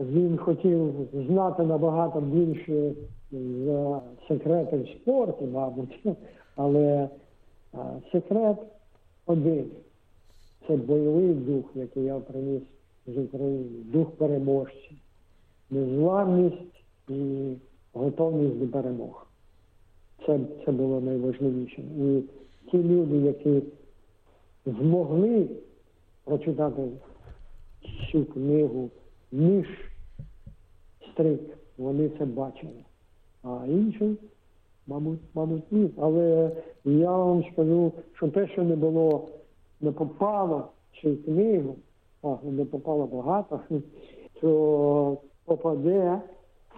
[0.00, 2.92] він хотів знати набагато більше
[3.64, 6.00] за секрети в спорті, мабуть,
[6.56, 7.08] але
[8.12, 8.56] секрет
[9.26, 9.70] один.
[10.66, 12.62] Це бойовий дух, який я приніс
[13.06, 14.90] з України, дух переможця,
[15.70, 17.52] незламність і
[17.92, 19.26] готовність до перемог.
[20.26, 21.82] Це це було найважливіше.
[21.82, 22.22] І
[22.70, 23.62] ті люди, які
[24.66, 25.48] змогли
[26.24, 26.82] прочитати
[28.12, 28.90] цю книгу
[29.32, 29.66] між
[31.12, 31.40] стрик,
[31.78, 32.84] вони це бачили.
[33.42, 34.16] А інші,
[34.86, 35.90] мабуть, мабуть, ні.
[35.98, 36.50] Але
[36.84, 39.28] я вам скажу, що те, що не було,
[39.80, 41.76] не попало в цю книгу,
[42.22, 43.60] а не попало багато,
[44.40, 46.20] то попаде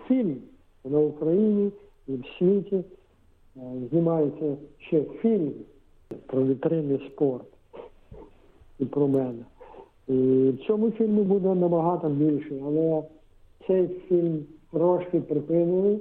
[0.09, 0.37] фільм
[0.85, 1.73] на Україні
[2.07, 2.85] і в світі.
[3.91, 5.53] Знімається ще фільм
[6.27, 7.47] про вітринний спорт
[8.85, 9.45] про мене.
[10.09, 13.03] І в цьому фільмі буде набагато більше, але
[13.67, 16.01] цей фільм трошки припинили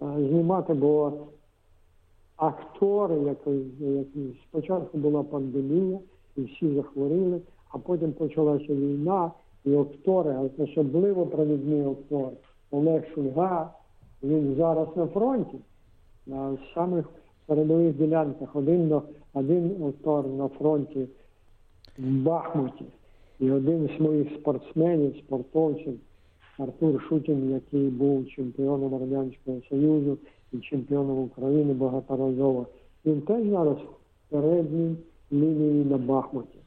[0.00, 1.12] знімати, бо
[2.36, 5.98] актори, які, які спочатку була пандемія,
[6.36, 9.30] і всі захворіли, а потім почалася війна,
[9.64, 12.28] і актори, особливо провідний актор
[12.70, 13.70] Олег Шульга,
[14.22, 15.58] він зараз на фронті
[16.26, 17.04] на самих
[17.46, 18.56] передових ділянках.
[18.56, 19.00] Один
[19.34, 21.08] один автор на фронті
[21.98, 22.84] в Бахмуті.
[23.40, 25.98] І один з моїх спортсменів, спортовців,
[26.58, 30.18] Артур Шутін, який був чемпіоном Радянського Союзу
[30.52, 32.66] і чемпіоном України багаторазово,
[33.06, 34.96] він теж зараз в передній
[35.32, 36.58] лінії на Бахмуті.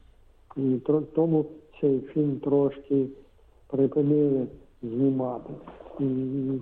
[0.56, 0.76] І
[1.14, 1.44] тому
[1.80, 3.06] цей фільм трошки
[3.66, 4.46] припинили
[4.82, 5.52] знімати.
[6.00, 6.06] І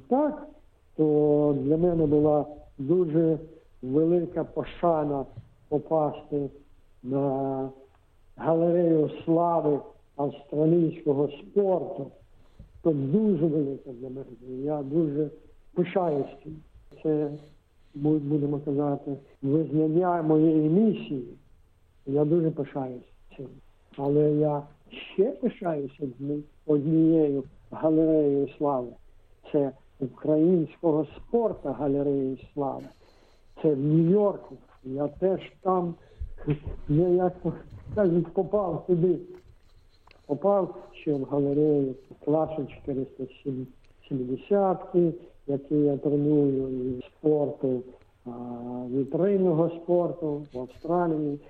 [0.08, 0.48] так,
[0.96, 2.46] то для мене була
[2.78, 3.38] дуже
[3.82, 5.24] велика пошана
[5.68, 6.50] попасти
[7.02, 7.68] на
[8.40, 9.78] галерею слави
[10.16, 12.10] австралійського спорту.
[12.82, 14.24] Це дуже велика для мене.
[14.64, 15.30] Я дуже
[15.74, 16.36] пишаюсь.
[17.02, 17.30] Це,
[17.94, 21.24] будемо казати, визнання моєї місії.
[22.06, 23.48] Я дуже пишаюсь цим.
[23.96, 24.62] Але я
[25.14, 26.08] ще пишаюся
[26.66, 28.92] однією галереєю слави.
[29.52, 32.86] Це українського спорту галереї слави.
[33.62, 34.56] Це в Нью-Йорку.
[34.84, 35.94] Я теж там,
[36.88, 37.32] я як
[37.94, 39.18] кажуть, попав туди.
[40.26, 44.78] Попав ще в галерею класу 470,
[45.46, 47.82] який я треную і спорту,
[48.90, 51.40] вітринного спорту в Австралії.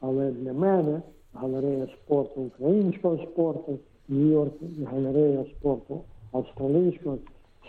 [0.00, 1.02] Але для мене
[1.34, 4.52] галерея спорту українського спорту, Нью-Йорк,
[4.90, 6.00] галерея спорту
[6.32, 7.18] австралійського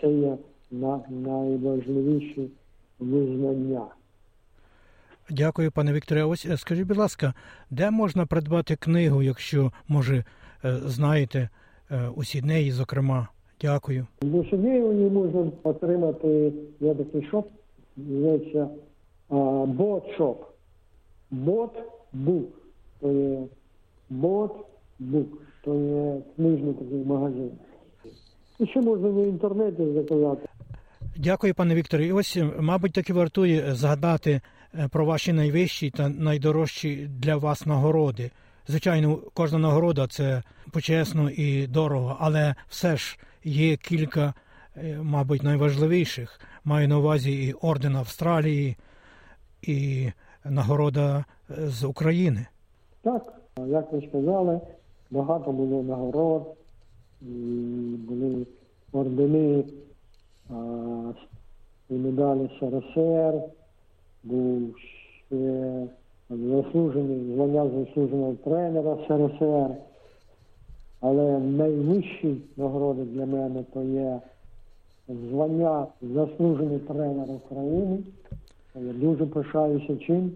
[0.00, 0.38] це є
[0.70, 2.50] на найважливіші
[2.98, 3.86] визнання.
[5.30, 6.24] Дякую, пане Вікторе.
[6.24, 7.34] Ось е, скажіть, будь ласка,
[7.70, 10.24] де можна придбати книгу, якщо, може,
[10.64, 11.48] е, знаєте
[11.90, 13.28] е, у Сіднеї, зокрема?
[13.60, 14.06] Дякую.
[14.22, 17.48] У Сіднеї її можна отримати є такий shop,
[17.96, 18.68] називається
[19.66, 20.36] bookshop.
[21.30, 22.48] Бот-бук.
[23.00, 23.38] То є
[24.10, 25.28] бот-бук.
[25.64, 27.50] То є книжний такий магазин.
[28.58, 30.48] І ще можна в інтернеті заказати.
[31.16, 32.06] Дякую, пане Вікторе.
[32.06, 34.40] І ось, мабуть, таки вартує згадати
[34.90, 38.30] про ваші найвищі та найдорожчі для вас нагороди.
[38.68, 44.34] Звичайно, кожна нагорода це почесно і дорого, але все ж є кілька,
[45.02, 46.40] мабуть, найважливіших.
[46.64, 48.76] Маю на увазі і орден Австралії,
[49.62, 50.10] і
[50.44, 52.46] нагорода з України.
[53.02, 53.32] Так,
[53.66, 54.60] як ви сказали,
[55.10, 56.56] багато було нагород
[57.20, 58.46] були
[58.92, 59.64] ордени
[61.90, 63.34] і медалі СРСР,
[64.24, 64.74] був
[65.26, 65.86] ще
[66.30, 69.76] заслужений звання заслуженого тренера СРСР.
[71.00, 74.20] Але найвищі нагороди для мене то є
[75.08, 77.98] звання заслужений тренер України.
[78.74, 80.32] Я дуже пишаюся чим.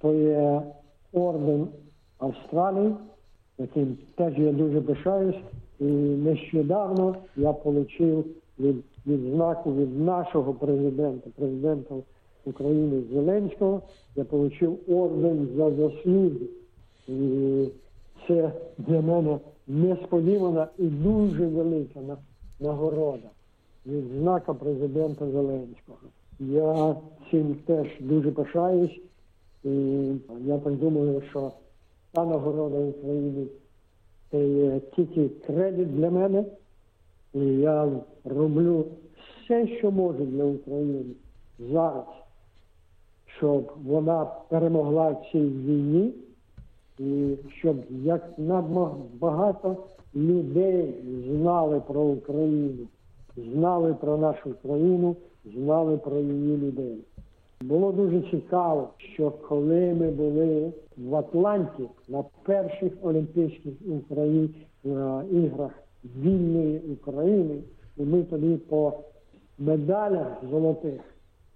[0.00, 0.62] То є
[1.12, 1.68] орден
[2.18, 2.94] Австралії
[3.58, 5.36] яким теж я дуже пишаюсь.
[5.80, 8.24] І нещодавно я отримав
[8.58, 11.94] від відзнаку від нашого президента, президента
[12.44, 13.82] України Зеленського,
[14.16, 16.46] я отримав орден за заслуги.
[17.08, 17.68] І
[18.28, 22.00] це для мене несподівана і дуже велика
[22.60, 23.28] нагорода
[23.86, 25.98] від знака президента Зеленського.
[26.40, 26.96] Я
[27.30, 29.00] цим теж дуже пишаюсь.
[29.64, 30.04] І
[30.44, 31.52] я так думаю, що
[32.12, 33.46] та нагорода України
[34.30, 36.44] Це є тільки кредит для мене.
[37.34, 37.90] І я
[38.24, 38.84] роблю
[39.44, 41.04] все, що можу для України
[41.58, 42.04] зараз,
[43.36, 46.14] щоб вона перемогла в цій війні,
[46.98, 48.30] і щоб як
[49.20, 49.76] багато
[50.14, 50.94] людей
[51.28, 52.86] знали про Україну,
[53.36, 56.98] знали про нашу країну, знали про її людей.
[57.60, 64.54] Було дуже цікаво, що коли ми були в Атланті на перших Олімпійських Україн,
[65.30, 65.70] іграх
[66.04, 67.62] вільної України,
[67.96, 68.92] і ми тоді по
[69.58, 71.00] медалях золотих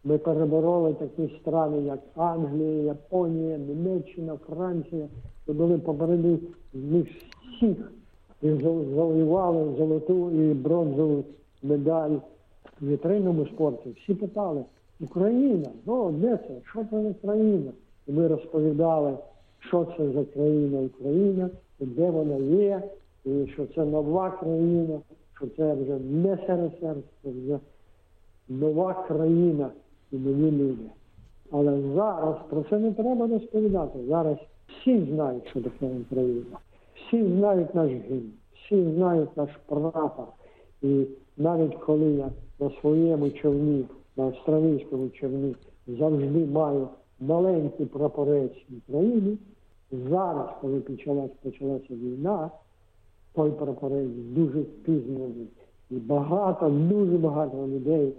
[0.06, 5.06] ми перебороли такі страни, як Англія, Японія, Німеччина, Франція.
[5.46, 6.38] Ми були попереду
[6.74, 7.06] них
[7.56, 7.92] всіх
[8.42, 11.24] і завоювали золоту і бронзову
[11.62, 12.16] медаль
[12.80, 13.90] в вітринному спорті.
[14.02, 14.64] Всі питали,
[15.00, 16.54] Україна, ну де це?
[16.70, 17.72] Що це за країна?
[18.06, 19.12] І ми розповідали,
[19.58, 21.50] що це за країна Україна,
[21.80, 22.82] і де вона є,
[23.24, 24.98] і що це нова країна,
[25.36, 27.58] що це вже не СРСР, це вже
[28.48, 29.70] нова країна
[30.12, 30.90] і нові люди.
[31.50, 33.98] Але зараз про це не треба розповідати.
[34.08, 34.36] Зараз
[34.68, 36.58] всі знають, що таке Україна.
[36.94, 40.26] Всі знають наш гімн, всі знають наш прапор.
[40.82, 42.30] І навіть коли я
[42.60, 43.84] на своєму човні,
[44.16, 46.88] на австралійському човні, завжди маю
[47.20, 49.36] маленький прапорець України,
[49.92, 52.50] зараз, коли почалась, почалася війна,
[53.32, 55.48] той прапорець дуже впізнаний.
[55.90, 58.12] І багато, дуже багато людей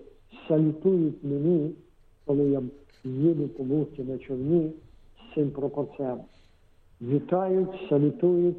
[0.47, 1.71] салютують мені,
[2.25, 2.61] коли я
[3.03, 4.71] їду по бухті на човні
[5.19, 6.19] з цим прапорцем.
[7.01, 8.57] Вітають, салютують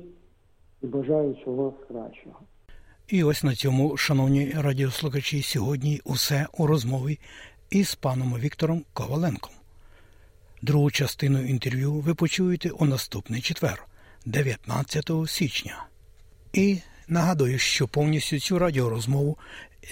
[0.82, 2.40] і бажають всього кращого.
[3.08, 7.18] І ось на цьому, шановні радіослухачі, сьогодні усе у розмові
[7.70, 9.52] із паном Віктором Коваленком.
[10.62, 13.86] Другу частину інтерв'ю ви почуєте у наступний четвер,
[14.26, 15.86] 19 січня.
[16.52, 19.38] І нагадую, що повністю цю радіорозмову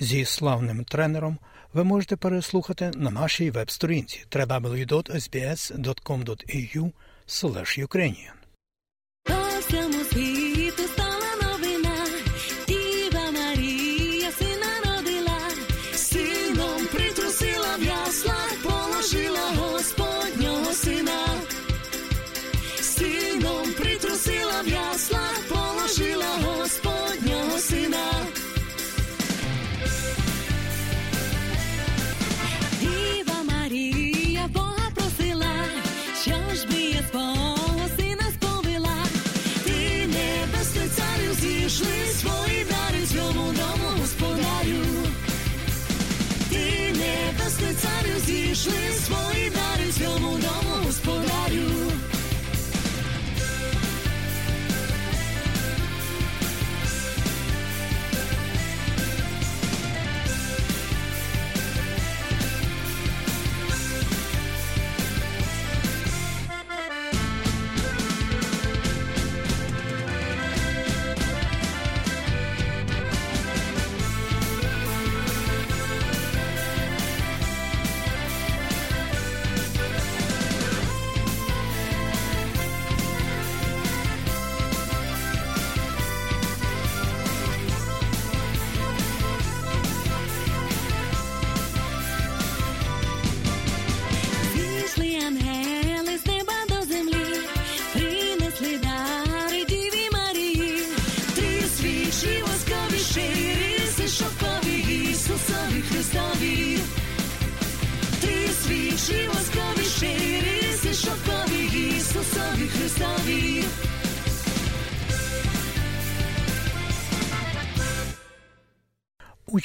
[0.01, 1.39] зі славним тренером
[1.75, 6.93] ви можете переслухати на нашій веб-сторінці www.sbs.com.au
[7.79, 8.45] Ukrainian.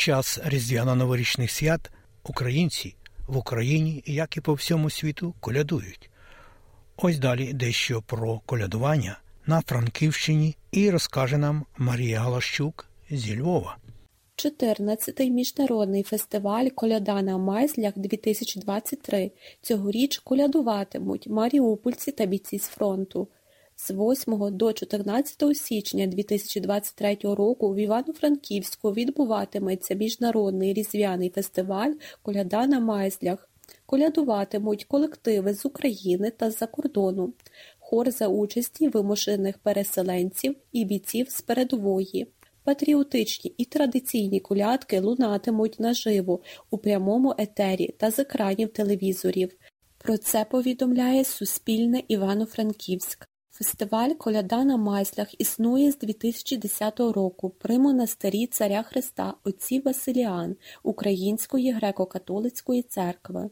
[0.01, 1.91] Час різдвяно-новорічних свят
[2.23, 2.95] українці
[3.27, 6.09] в Україні, як і по всьому світу, колядують.
[6.97, 13.77] Ось далі дещо про колядування на Франківщині і розкаже нам Марія Галащук зі Львова.
[14.35, 19.31] 14-й міжнародний фестиваль Коляда на Майзлях 2023
[19.61, 23.27] цьогоріч колядуватимуть маріупольці та бійці з фронту.
[23.87, 32.79] З 8 до 14 січня 2023 року в Івано-Франківську відбуватиметься міжнародний різдвяний фестиваль Коляда на
[32.79, 33.49] Майзлях.
[33.85, 37.33] Колядуватимуть колективи з України та з-за кордону,
[37.79, 42.27] хор за участі вимушених переселенців і бійців з передової.
[42.63, 49.51] Патріотичні і традиційні колядки лунатимуть наживо у прямому етері та з екранів телевізорів.
[49.97, 53.30] Про це повідомляє Суспільне Івано-Франківськ.
[53.61, 61.73] Фестиваль Коляда на Майслях існує з 2010 року при монастирі Царя Христа отців Василіан Української
[61.75, 63.49] греко-католицької церкви.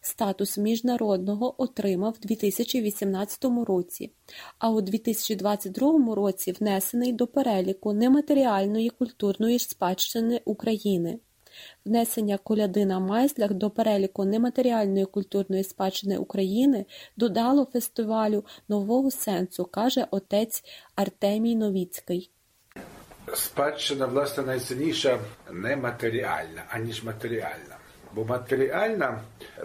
[0.00, 4.12] Статус міжнародного отримав у 2018 році,
[4.58, 11.18] а у 2022 році внесений до переліку нематеріальної культурної спадщини України.
[11.84, 16.86] Внесення коляди на майслях до переліку нематеріальної культурної спадщини України
[17.16, 20.64] додало фестивалю нового сенсу, каже отець
[20.96, 22.30] Артемій Новіцький.
[23.34, 25.18] Спадщина, власне, найцінніша
[25.52, 27.76] нематеріальна, аніж матеріальна.
[28.14, 29.20] Бо матеріальна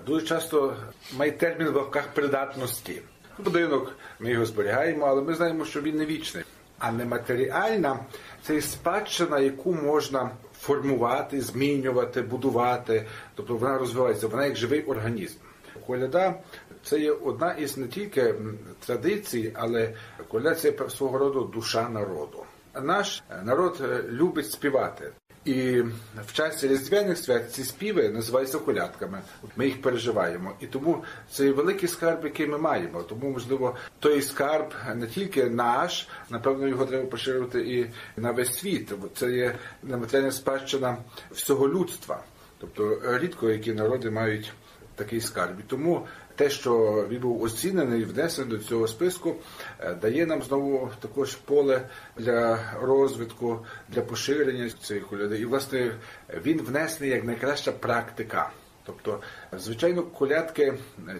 [0.06, 0.78] дуже часто
[1.18, 3.02] має термін в лапках придатності.
[3.38, 6.44] Будинок ми його зберігаємо, але ми знаємо, що він не вічний.
[6.80, 8.00] А нематеріальна
[8.44, 13.06] це спадщина, яку можна формувати, змінювати, будувати.
[13.36, 15.38] Тобто вона розвивається, вона як живий організм.
[15.88, 16.36] Коляда
[16.84, 18.36] це є одна із не тільки
[18.86, 19.94] традицій, але
[20.28, 22.44] коляда це свого роду душа народу.
[22.82, 25.12] Наш народ любить співати.
[25.48, 25.82] І
[26.28, 29.22] в часі різдвяних свят ці співи називаються колядками.
[29.56, 30.54] Ми їх переживаємо.
[30.60, 33.04] І тому це великий скарб, який ми маємо.
[33.04, 37.86] Тому, можливо, той скарб не тільки наш, напевно, його треба поширювати і
[38.22, 38.94] на весь світ.
[39.16, 40.98] Це є нематеріальна спадщина
[41.32, 42.24] всього людства.
[42.58, 44.54] Тобто рідко які народи мають
[44.96, 45.60] такий скарб.
[45.60, 46.08] І тому
[46.38, 49.36] те, що він був оцінений внесений до цього списку,
[50.02, 51.82] дає нам знову також поле
[52.18, 55.40] для розвитку, для поширення цієї коляди.
[55.40, 55.92] І, власне,
[56.46, 58.52] він внесений як найкраща практика.
[58.86, 59.22] Тобто,
[59.54, 60.74] звичайно, колядки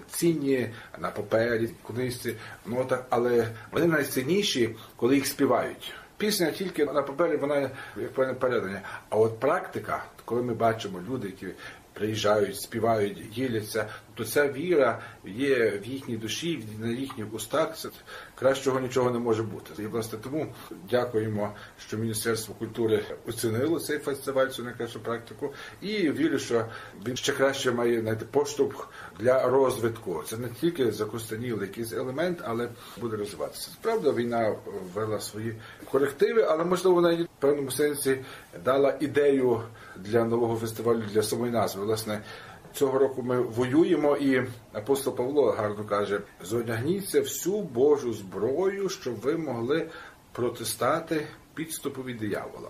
[0.10, 5.94] цінні на папері, книжці, нотах, але вони найцінніші, коли їх співають.
[6.18, 8.82] Пісня тільки на папері, вона як певне передання.
[9.10, 11.48] А от практика, коли ми бачимо люди, які
[11.94, 13.86] приїжджають, співають, діляться,
[14.18, 17.78] то ця віра є в їхній душі, на їхніх устах.
[17.78, 17.90] Це
[18.36, 19.84] кращого нічого не може бути.
[19.84, 20.54] І власне тому
[20.90, 26.66] дякуємо, що Міністерство культури оцінило цей фестиваль, цю найкращу практику, і вірю, що
[27.08, 28.90] він ще краще має знайти поштовх
[29.20, 30.24] для розвитку.
[30.28, 32.70] Це не тільки закостанілий якийсь елемент, але
[33.02, 33.70] буде розвиватися.
[33.82, 34.56] Правда, війна
[34.94, 35.56] ввела свої
[35.92, 38.18] корективи, але можливо вона в певному сенсі
[38.66, 39.62] дала ідею
[39.96, 41.86] для нового фестивалю для самої назви.
[41.86, 42.22] Власне,
[42.78, 49.38] цього року ми воюємо, і апостол Павло гарно каже: зодягніться всю Божу зброю, щоб ви
[49.38, 49.90] могли
[50.32, 52.70] протистати підступові диявола.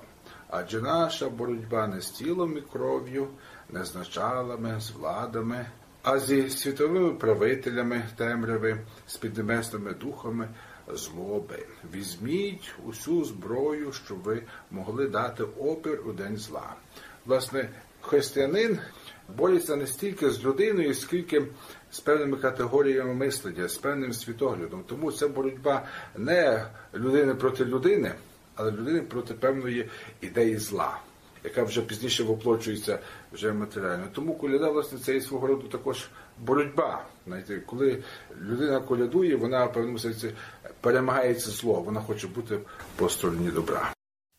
[0.50, 3.28] Адже наша боротьба не з тілом і кров'ю,
[3.70, 5.66] не з началами, з владами,
[6.04, 8.78] а зі світовими правителями темряви,
[9.08, 10.50] з піднебесними духами
[10.94, 11.66] злоби.
[11.94, 16.76] Візьміть усю зброю, щоб ви могли дати опір у день зла.
[17.26, 17.70] Власне,
[18.02, 18.80] християнин
[19.36, 21.44] бореться не стільки з людиною, скільки
[21.92, 24.84] з певними категоріями мислення, з певним світоглядом.
[24.88, 25.86] Тому це боротьба
[26.18, 26.66] не
[26.96, 28.12] людини проти людини,
[28.56, 29.90] але людини проти певної
[30.22, 30.98] ідеї зла,
[31.44, 33.00] яка вже пізніше воплочується
[33.34, 34.08] вже матеріально.
[34.14, 36.08] Тому коляда, власне, це і свого роду також
[36.40, 37.06] боротьба.
[37.28, 38.04] Знаєте, коли
[38.42, 40.32] людина колядує, вона в певному сенсі
[40.82, 42.60] перемагає це зло, вона хоче бути
[42.96, 43.97] по стороні добра.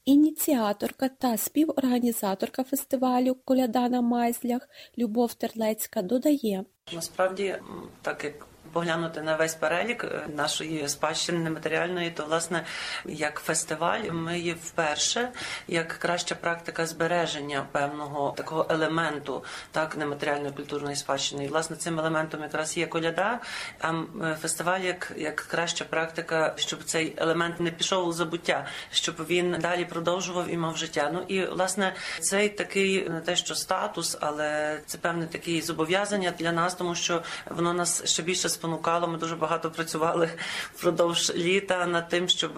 [0.08, 7.56] Ініціаторка та співорганізаторка фестивалю Коляда на Майзлях Любов Терлецька додає: насправді,
[8.02, 10.06] так як поглянути на весь перелік
[10.36, 12.64] нашої спадщини нематеріальної, то власне
[13.04, 15.28] як фестиваль ми є вперше
[15.68, 21.44] як краща практика збереження певного такого елементу так нематеріальної культурної спадщини.
[21.44, 23.40] І власне цим елементом якраз є коляда.
[23.80, 23.92] А
[24.40, 29.84] фестиваль як, як краща практика, щоб цей елемент не пішов у забуття, щоб він далі
[29.84, 31.10] продовжував і мав життя.
[31.12, 36.52] Ну і власне цей такий не те, що статус, але це певне такі зобов'язання для
[36.52, 39.08] нас, тому що воно нас ще більше спонукало.
[39.08, 40.30] Ми дуже багато працювали
[40.74, 42.52] впродовж літа над тим, щоб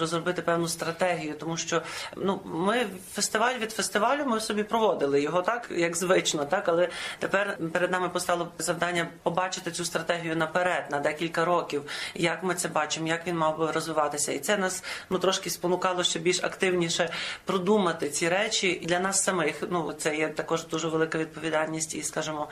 [0.00, 1.82] розробити певну стратегію, тому що
[2.16, 6.88] ну ми фестиваль від фестивалю ми собі проводили його так, як звично, так але
[7.18, 11.82] тепер перед нами постало завдання побачити цю стратегію наперед на декілька років,
[12.14, 16.04] як ми це бачимо, як він мав би розвиватися, і це нас ну трошки спонукало
[16.04, 17.10] ще більш активніше
[17.44, 19.62] продумати ці речі для нас самих.
[19.70, 22.48] Ну це є також дуже велика відповідальність і, скажімо,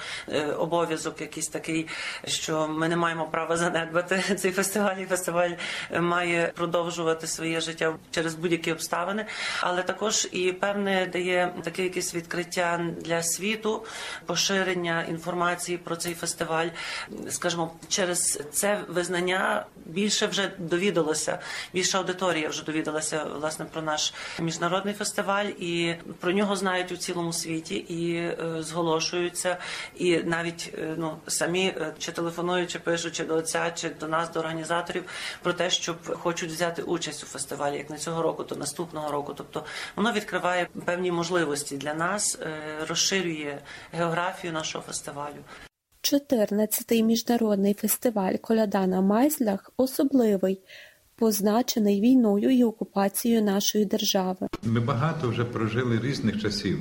[0.59, 1.87] обов'язок якийсь такий,
[2.25, 4.97] що ми не маємо права занедбати цей фестиваль.
[4.97, 5.51] і Фестиваль
[6.01, 9.27] має продовжувати своє життя через будь-які обставини,
[9.61, 13.85] але також і певне дає таке якесь відкриття для світу,
[14.27, 16.67] поширення інформації про цей фестиваль.
[17.29, 21.39] Скажімо, через це визнання більше вже довідалося,
[21.73, 27.33] більша аудиторія вже довідалася власне про наш міжнародний фестиваль, і про нього знають у цілому
[27.33, 29.57] світі і е, зголошуються,
[29.97, 34.33] і навіть е, ну самі е, чи телефонуючи пишуть чи до отця, чи до нас,
[34.33, 35.05] до організаторів,
[35.43, 39.35] про те, щоб хочуть взяти участь у фестивалі, як не цього року, то наступного року.
[39.37, 39.65] Тобто
[39.97, 42.57] воно відкриває певні можливості для нас, е,
[42.89, 43.59] розширює
[43.93, 45.45] географію нашого фестивалю.
[46.03, 50.61] 14-й міжнародний фестиваль Коляда на Майзлях особливий,
[51.17, 54.49] позначений війною і окупацією нашої держави.
[54.63, 56.79] Ми багато вже прожили різних часів.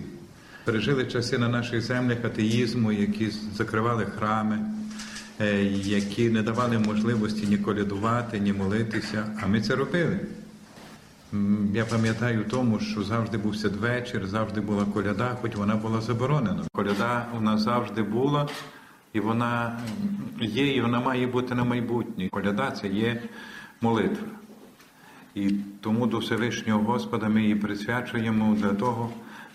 [0.66, 4.60] Пережили часи на наших землях атеїзму, які закривали храми,
[5.70, 9.26] які не давали можливості ні колядувати, ні молитися.
[9.44, 10.20] А ми це робили.
[11.74, 16.64] Я пам'ятаю тому, що завжди був святвечір, завжди була коляда, хоч вона була заборонена.
[16.72, 18.50] Коляда у нас завжди була,
[19.14, 19.80] і вона
[20.42, 22.30] є, і вона має бути на майбутнє.
[22.30, 23.22] Коляда це є
[23.82, 24.28] молитва.
[25.36, 25.50] І
[25.82, 29.10] тому до Всевишнього Господа ми її присвячуємо для того,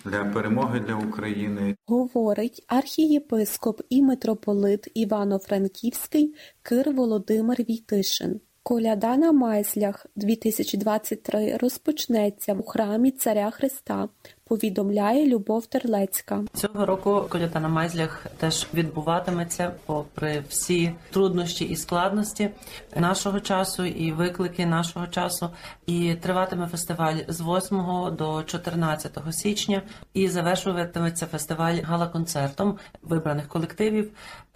[0.05, 1.77] для перемоги для України.
[1.87, 8.41] Говорить архієпископ і митрополит Івано-Франківський Кир Володимир Війтишин.
[8.63, 14.09] Коляда на Майслях 2023 розпочнеться у храмі Царя Христа,
[14.49, 16.45] повідомляє Любов Терлецька.
[16.55, 22.51] Цього року коляда на Майзлях теж відбуватиметься попри всі труднощі і складності
[22.97, 25.51] нашого часу і виклики нашого часу.
[25.87, 29.83] І триватиме фестиваль з 8 до 14 січня.
[30.15, 34.11] І завершуватиметься фестиваль гала-концертом вибраних колективів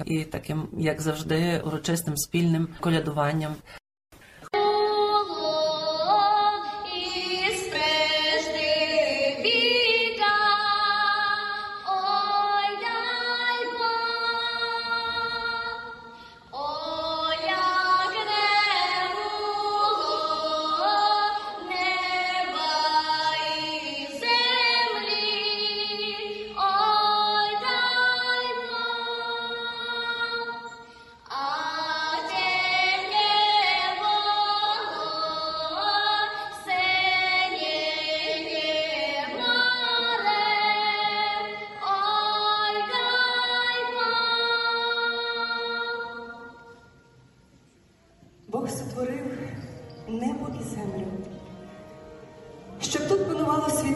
[0.04, 3.54] і таким, як завжди, урочистим спільним колядуванням.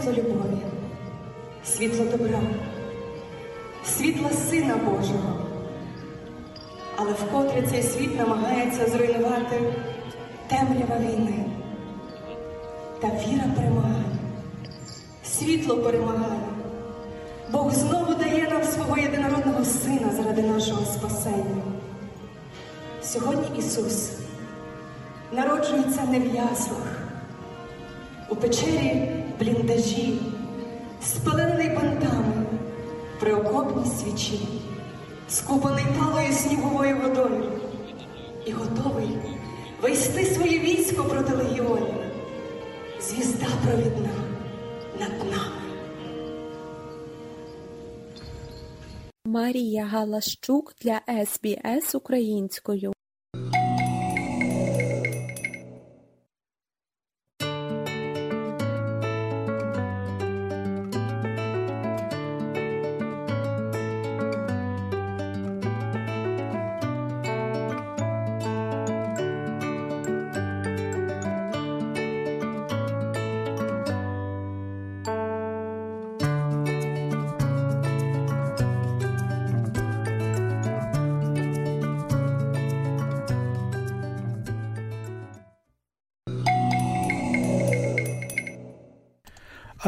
[0.07, 0.59] Світло любові,
[1.65, 2.41] світло добра,
[3.85, 5.47] світло Сина Божого.
[6.97, 9.73] Але вкотре цей світ намагається зруйнувати
[10.49, 11.45] темрява війни.
[13.01, 14.05] Та віра перемагає,
[15.25, 16.41] світло перемагає.
[17.53, 21.63] Бог знову дає нам свого єдинородного Сина заради нашого спасення.
[23.03, 24.11] Сьогодні Ісус
[25.33, 27.03] народжується не в яслах,
[28.29, 30.19] у печері бліндажі,
[31.03, 32.47] спалений бантами,
[33.21, 34.49] при окопній свічі,
[35.29, 37.53] скупаний талою сніговою водою
[38.47, 39.09] і готовий
[39.83, 41.95] вести своє військо проти легіонів.
[43.01, 44.11] Звізда провідна
[45.01, 45.67] над нами.
[49.25, 52.96] Марія Галащук для СБС українською.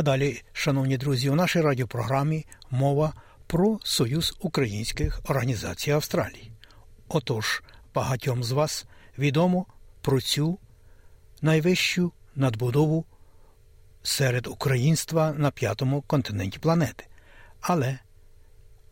[0.08, 3.12] Далі, шановні друзі, у нашій радіопрограмі мова
[3.46, 6.52] про Союз українських організацій Австралії.
[7.08, 7.62] Отож,
[7.94, 8.86] багатьом з вас
[9.18, 9.66] відомо
[10.00, 10.58] про цю
[11.42, 13.04] найвищу надбудову
[14.02, 17.04] серед українства на п'ятому континенті планети.
[17.60, 17.98] Але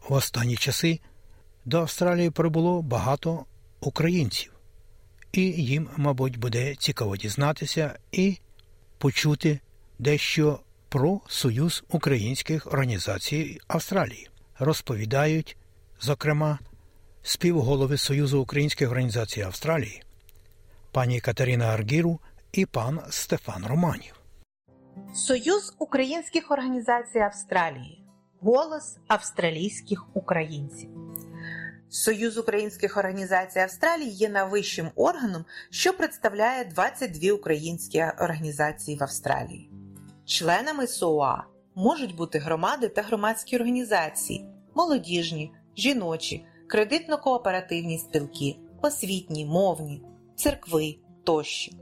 [0.09, 1.01] в останні часи
[1.65, 3.45] до Австралії прибуло багато
[3.81, 4.53] українців,
[5.33, 8.39] і їм, мабуть, буде цікаво дізнатися і
[8.99, 9.61] почути
[9.99, 14.31] дещо про Союз українських організацій Австралії.
[14.59, 15.57] Розповідають,
[16.01, 16.59] зокрема,
[17.23, 20.03] співголови Союзу українських організацій Австралії,
[20.93, 22.21] пані Катерина Аргіру
[22.53, 24.21] і пан Стефан Романів.
[25.15, 28.07] Союз українських організацій Австралії
[28.41, 30.89] голос австралійських українців.
[31.89, 39.71] Союз українських організацій Австралії є найвищим органом, що представляє 22 українські організації в Австралії.
[40.27, 50.03] Членами СОА можуть бути громади та громадські організації, молодіжні, жіночі, кредитно-кооперативні спілки, освітні, мовні,
[50.37, 51.73] церкви тощо.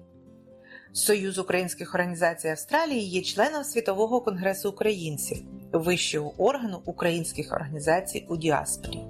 [0.93, 5.39] Союз українських організацій Австралії є членом Світового конгресу українців,
[5.73, 9.01] вищого органу українських організацій у діаспорі.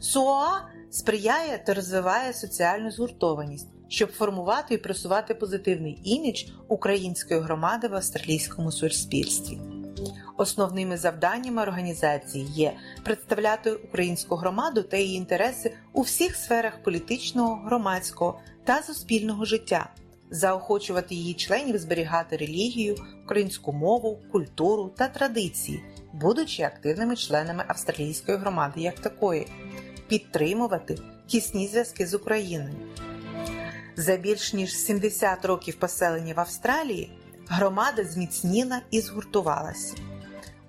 [0.00, 7.94] СУА сприяє та розвиває соціальну згуртованість, щоб формувати і просувати позитивний імідж української громади в
[7.94, 9.58] австралійському суспільстві.
[10.36, 12.72] Основними завданнями організації є
[13.04, 19.90] представляти українську громаду та її інтереси у всіх сферах політичного, громадського та суспільного життя,
[20.30, 28.80] заохочувати її членів зберігати релігію, українську мову, культуру та традиції, будучи активними членами австралійської громади
[28.80, 29.46] як такої,
[30.08, 32.74] підтримувати тісні зв'язки з Україною.
[33.96, 37.10] За більш ніж 70 років поселення в Австралії
[37.48, 39.94] громада зміцніла і згуртувалася.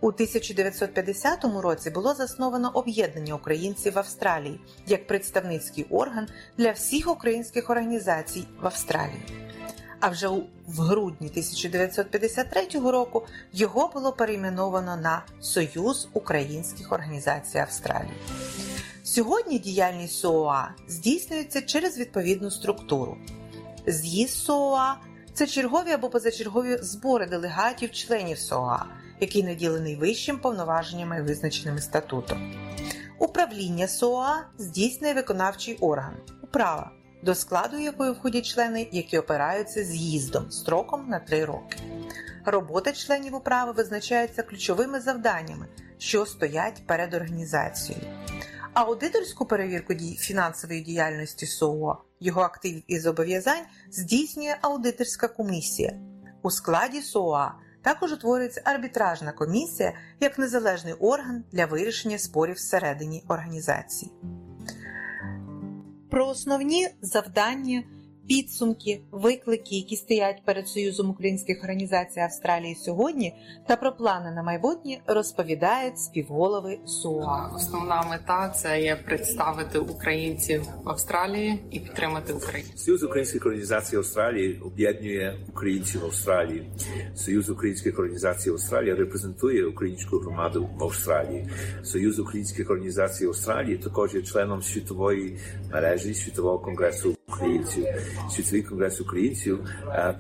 [0.02, 7.70] У 1950 році було засновано об'єднання українців в Австралії як представницький орган для всіх українських
[7.70, 9.24] організацій в Австралії.
[10.00, 10.28] А вже
[10.68, 18.18] в грудні 1953 року його було перейменовано на Союз українських організацій Австралії.
[19.08, 23.18] Сьогодні діяльність СОА здійснюється через відповідну структуру.
[23.88, 24.96] З'їзд СОА
[25.34, 28.86] це чергові або позачергові збори делегатів членів СОА,
[29.20, 32.54] який наділений вищим повноваженнями, визначеними статутом.
[33.20, 36.92] Управління СОА здійснює виконавчий орган управа,
[37.24, 41.78] до складу якої входять члени, які опираються з'їздом строком на три роки.
[42.46, 48.04] Робота членів управи визначається ключовими завданнями, що стоять перед організацією.
[48.78, 55.94] Аудиторську перевірку фінансової діяльності СОО, його активів і зобов'язань здійснює аудиторська комісія.
[56.44, 57.52] У складі СОА
[57.82, 64.12] також утворюється арбітражна комісія як незалежний орган для вирішення спорів всередині організації.
[66.12, 67.84] Про основні завдання
[68.28, 73.34] підсумки, виклики, які стоять перед Союзом українських організацій Австралії сьогодні,
[73.68, 77.52] та про плани на майбутнє розповідають співголови СУА.
[77.56, 82.70] Основна мета це є представити українців в Австралії і підтримати Україну.
[82.76, 86.70] Союз українських організацій Австралії об'єднує українців Австралії.
[87.16, 91.48] Союз українських організацій Австралії репрезентує українську громаду в Австралії.
[91.84, 95.38] Союз українських організацій Австралії також є членом світової
[95.72, 97.86] мережі світового конгресу українців.
[98.30, 99.60] Світовий конгрес українців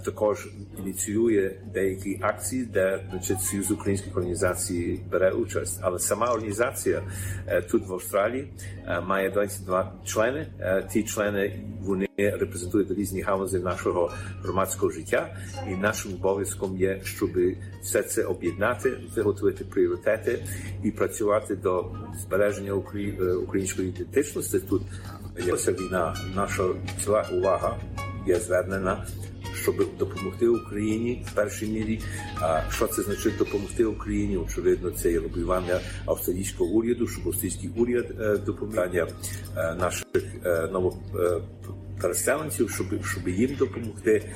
[0.06, 0.48] також
[0.80, 5.80] ініціює деякі акції, де значить, Союз українських організацій бере участь.
[5.82, 7.02] Але сама організація
[7.72, 8.48] тут в Австралії
[9.08, 10.48] має 22 члени.
[10.92, 14.12] Ті члени вони репрезентують різні галузі нашого
[14.44, 15.38] громадського життя,
[15.72, 17.30] і нашим обов'язком є, щоб
[17.82, 20.44] все це об'єднати, виготовити пріоритети
[20.84, 21.92] і працювати до
[22.22, 22.74] збереження
[23.44, 24.82] української ідентичності тут.
[25.60, 26.64] Ця війна, наша
[27.04, 27.78] ціла увага
[28.28, 29.06] є звернена,
[29.54, 32.02] щоб допомогти Україні в першій мірі.
[32.42, 34.38] А що це значить допомогти Україні?
[34.38, 38.06] Очевидно, це є лобіювання австралійського уряду, щоб австралійський уряд
[38.46, 39.08] допомагання
[39.56, 40.06] наших
[40.72, 40.98] ново
[42.02, 44.30] переселенців, щоб щоб їм допомогти.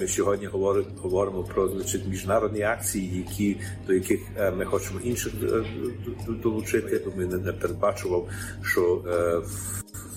[0.00, 3.56] Ми сьогодні говоримо говоримо про значить, міжнародні акції, які
[3.86, 4.20] до яких
[4.56, 5.32] ми хочемо інших
[6.42, 7.02] долучити.
[7.16, 8.28] Ми не передбачував,
[8.62, 9.02] що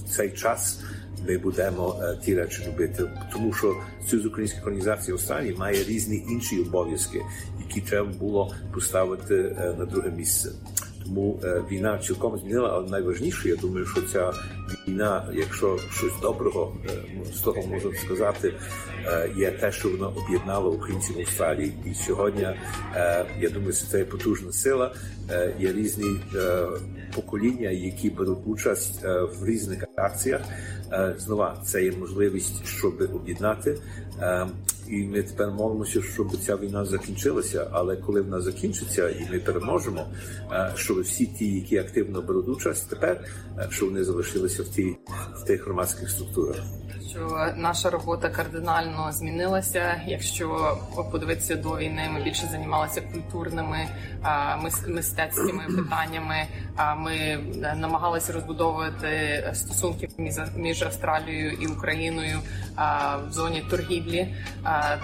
[0.05, 0.81] в цей час
[1.27, 3.75] ми будемо ті речі робити, тому що
[4.07, 7.21] Союз українських організацій Австралії має різні інші обов'язки,
[7.67, 9.33] які треба було поставити
[9.79, 10.51] на друге місце.
[11.05, 11.39] Тому
[11.71, 14.33] війна цілком змінила, але найважніше, я думаю, що ця
[14.87, 16.75] війна, якщо щось доброго
[17.33, 18.53] з того можна сказати,
[19.35, 21.73] є те, що вона об'єднала українців в Австралії.
[21.85, 22.47] І сьогодні
[23.39, 24.95] я думаю, що це потужна сила.
[25.59, 26.21] Є різні
[27.15, 29.03] покоління, які беруть участь
[29.39, 30.41] в різних акціях.
[31.17, 33.77] Знову це є можливість, щоб об'єднати.
[34.89, 37.67] І ми тепер молимося, щоб ця війна закінчилася.
[37.71, 40.05] Але коли вона закінчиться і ми переможемо,
[40.75, 43.21] щоб всі ті, які активно беруть участь, тепер
[43.69, 44.97] щоб вони залишилися в ті
[45.35, 46.57] в тих громадських структурах.
[47.09, 50.01] Що наша робота кардинально змінилася.
[50.07, 50.77] Якщо
[51.11, 53.87] подивитися до війни, ми більше займалися культурними
[54.87, 56.47] мистецькими питаннями.
[56.97, 57.39] Ми
[57.75, 59.09] намагалися розбудовувати
[59.53, 60.09] стосунки
[60.55, 62.39] між Австралією і Україною
[63.27, 64.35] в зоні торгівлі.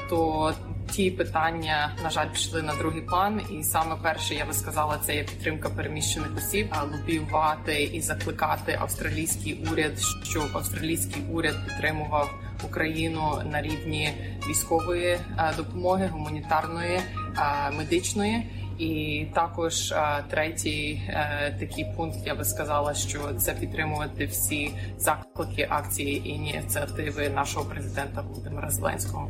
[0.09, 0.53] То
[0.91, 5.15] ті питання, на жаль, пішли на другий план, і саме перше, я би сказала, це
[5.15, 13.61] є підтримка переміщених осіб, лобіювати і закликати австралійський уряд, щоб австралійський уряд підтримував Україну на
[13.61, 14.09] рівні
[14.49, 15.17] військової
[15.57, 16.99] допомоги, гуманітарної,
[17.77, 18.43] медичної.
[18.77, 19.93] І також
[20.29, 21.01] третій
[21.59, 28.21] такий пункт я би сказала, що це підтримувати всі заклики, акції і ініціативи нашого президента
[28.21, 29.29] Володимира Зеленського.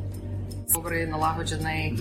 [0.74, 2.00] Добрий налагоджений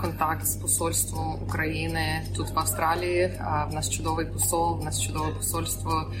[0.00, 3.40] контакт з посольством України тут в Австралії.
[3.70, 6.12] В нас чудовий посол, в нас чудове посольство.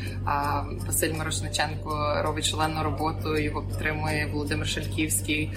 [0.86, 3.38] Василь Мирошниченко робить шалену роботу.
[3.38, 5.52] Його підтримує Володимир Шальківський,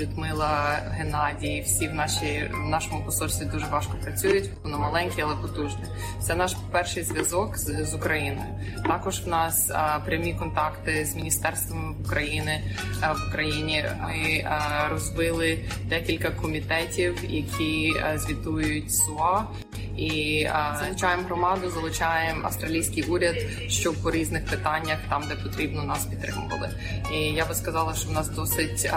[0.00, 1.62] Людмила Геннадій.
[1.66, 4.50] Всі в нашій в нашому посольстві дуже важко працюють.
[4.62, 5.86] Воно маленьке, але потужне.
[6.20, 8.48] Це наш перший зв'язок з, з Україною.
[8.86, 9.70] Також в нас
[10.04, 13.84] прямі контакти з міністерством України в Україні.
[14.00, 14.88] Ми а,
[15.40, 19.44] розбили декілька комітетів, які е, звітують СУА.
[19.96, 23.36] І е, залучаємо громаду, залучаємо австралійський уряд,
[23.68, 26.70] щоб по різних питаннях, там де потрібно, нас підтримували.
[27.14, 28.92] І я би сказала, що в нас досить е,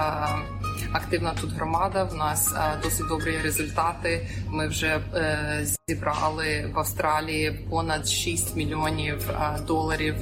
[0.94, 2.04] активна тут громада.
[2.04, 4.28] В нас досить добрі результати.
[4.48, 9.30] Ми вже е, зібрали в Австралії понад 6 мільйонів
[9.68, 10.16] доларів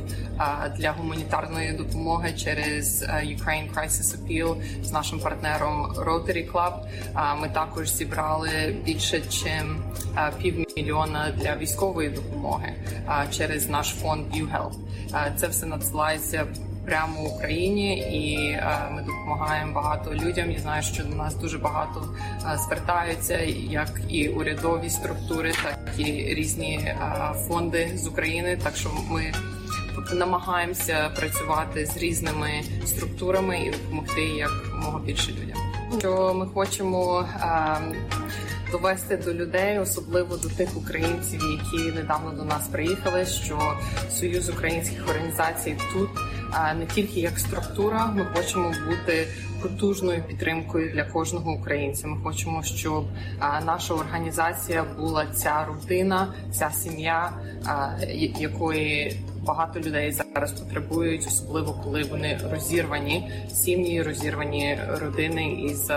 [0.77, 6.73] для гуманітарної допомоги через Ukraine Crisis Appeal з нашим партнером Rotary Club.
[7.41, 9.83] Ми також зібрали більше чим
[10.41, 12.73] півмільйона для військової допомоги
[13.31, 14.73] через наш фонд YouHelp.
[15.35, 16.45] Це все надсилається
[16.85, 18.57] прямо в Україні, і
[18.91, 20.51] ми допомагаємо багато людям.
[20.51, 22.15] Я знаю, що до нас дуже багато
[22.65, 26.03] звертаються, як і урядові структури, так і
[26.35, 26.95] різні
[27.47, 28.57] фонди з України.
[28.63, 29.33] Так що ми
[30.13, 32.49] намагаємося працювати з різними
[32.85, 34.51] структурами і допомогти як
[35.05, 35.57] більше людям.
[35.99, 37.25] Що ми хочемо
[38.71, 43.25] довести до людей, особливо до тих українців, які недавно до нас приїхали.
[43.25, 43.77] Що
[44.11, 46.09] союз українських організацій тут
[46.79, 49.27] не тільки як структура, ми хочемо бути
[49.61, 52.07] потужною підтримкою для кожного українця.
[52.07, 53.05] Ми хочемо, щоб
[53.65, 57.31] наша організація була ця родина, ця сім'я,
[58.39, 65.91] якої багато людей зараз потребують, особливо коли вони розірвані сім'ї, розірвані родини із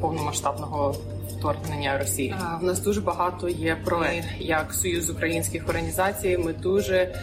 [0.00, 0.96] повномасштабного
[1.38, 2.34] вторгнення Росії.
[2.60, 6.38] В нас дуже багато є проєктів, як союз українських організацій.
[6.38, 7.14] Ми дуже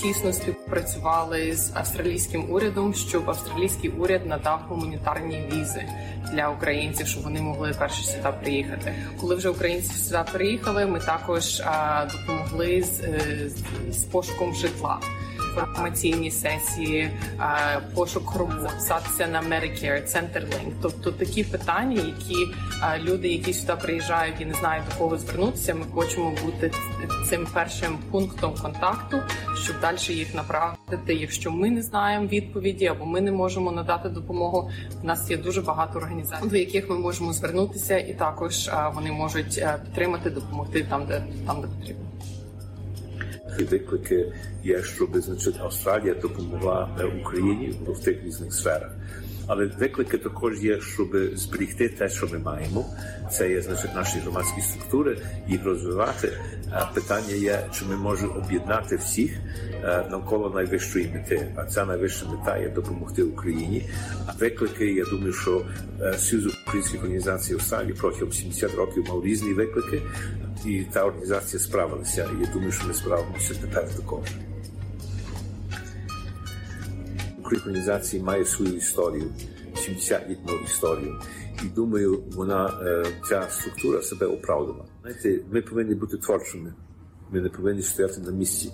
[0.00, 5.84] тісно співпрацювали з австралійським урядом, щоб австралійський уряд надав гуманітарні візи
[6.32, 8.94] для українців, щоб вони могли перші сюди приїхати.
[9.20, 11.62] Коли вже українці сюди приїхали, ми також
[12.12, 13.00] допомогли з,
[13.50, 14.98] з, з пошуком житла
[15.56, 17.10] інформаційні сесії,
[17.94, 20.72] пошук роботи, записатися на Medicare, Centerlink.
[20.82, 22.46] Тобто такі питання, які
[23.02, 25.74] люди, які сюди приїжджають і не знають до кого звернутися.
[25.74, 26.72] Ми хочемо бути
[27.28, 29.18] цим першим пунктом контакту,
[29.62, 31.14] щоб далі їх направити.
[31.14, 34.70] Якщо ми не знаємо відповіді або ми не можемо надати допомогу.
[35.02, 39.64] У нас є дуже багато організацій, до яких ми можемо звернутися, і також вони можуть
[39.84, 42.11] підтримати, допомогти там, де там де потрібно.
[43.58, 44.32] Виклики
[44.64, 48.90] є, щоб значить, Австралія допомогла Україні в тих різних сферах.
[49.46, 52.86] Але виклики також є, щоб зберегти те, що ми маємо.
[53.32, 55.18] Це є значить наші громадські структури,
[55.48, 56.32] їх розвивати.
[56.94, 59.32] Питання є, чи ми можемо об'єднати всіх
[60.10, 61.52] навколо найвищої мети.
[61.56, 63.88] А ця найвища мета є допомогти Україні.
[64.26, 65.62] А виклики, я думаю, що
[66.18, 70.02] Союз українських організацій Австралії протягом 70 років мав різні виклики,
[70.66, 72.28] і та організація справилася.
[72.40, 74.28] Я думаю, що ми справимося тепер також.
[77.56, 79.24] Організації має свою історію,
[79.74, 81.20] 70-літну історію,
[81.64, 82.70] і думаю, вона
[83.28, 84.84] ця структура себе оправдала.
[85.02, 86.74] Знаєте, ми повинні бути творчими.
[87.30, 88.72] Ми не повинні стояти на місці,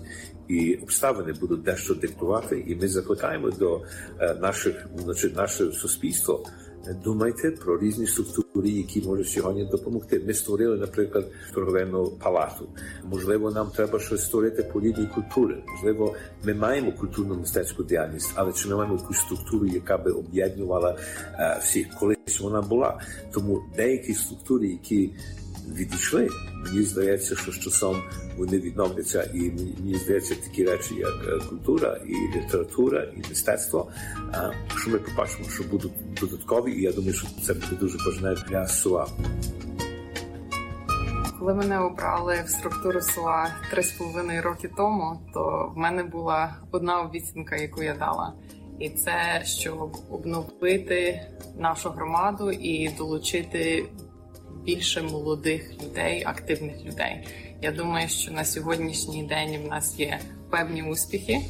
[0.49, 2.65] і обставини будуть дещо диктувати.
[2.67, 3.83] І ми закликаємо до
[4.41, 6.45] наших, значить, наше суспільство.
[7.05, 10.23] Думайте про різні структури, які можуть сьогодні допомогти.
[10.27, 12.69] Ми створили, наприклад, торговельну палату.
[13.05, 15.63] Можливо, нам треба щось створити по рідній культури.
[15.69, 16.15] Можливо,
[16.45, 20.97] ми маємо культурну мистецьку діяльність, але чи ми маємо якусь структуру, яка би об'єднувала
[21.39, 21.89] е, всіх?
[21.89, 23.01] Колись вона була.
[23.33, 25.11] Тому деякі структури, які
[25.75, 26.29] відійшли,
[26.65, 28.03] мені здається, що з часом
[28.37, 33.89] вони відновляться, і мені здається, такі речі, як культура, і література, і мистецтво.
[34.77, 38.67] Що ми побачимо, що будуть додаткові, і я думаю, що це буде дуже важливе для
[38.67, 39.07] СУА.
[41.39, 46.57] Коли мене обрали в структуру СУА три з половиною роки тому, то в мене була
[46.71, 48.33] одна обіцянка, яку я дала.
[48.79, 51.21] І це щоб обновити
[51.59, 53.89] нашу громаду і долучити
[54.65, 57.29] більше молодих людей, активних людей.
[57.63, 61.41] Я думаю, що на сьогоднішній день в нас є певні успіхи,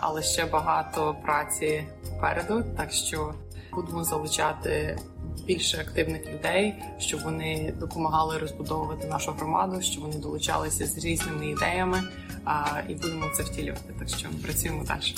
[0.00, 2.64] але ще багато праці попереду.
[2.76, 3.34] Так що
[3.72, 4.98] будемо залучати
[5.46, 12.02] більше активних людей, щоб вони допомагали розбудовувати нашу громаду, щоб вони долучалися з різними ідеями.
[12.88, 13.94] І будемо це втілювати.
[13.98, 15.14] Так що працюємо далі.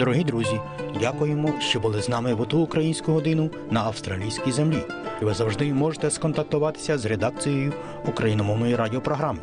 [0.00, 0.60] Дорогі друзі,
[1.00, 4.82] дякуємо, що були з нами в оту українську годину на австралійській землі.
[5.20, 7.72] Ви завжди можете сконтактуватися з редакцією
[8.08, 9.38] україномовної радіопрограми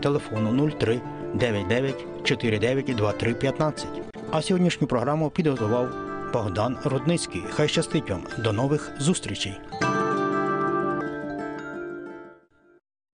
[0.00, 1.00] телефону 03
[1.34, 3.86] 99 49 23 15.
[4.30, 5.88] А сьогоднішню програму підготував
[6.32, 7.42] Богдан Рудницький.
[7.50, 8.22] Хай щастить вам.
[8.38, 9.60] До нових зустрічей.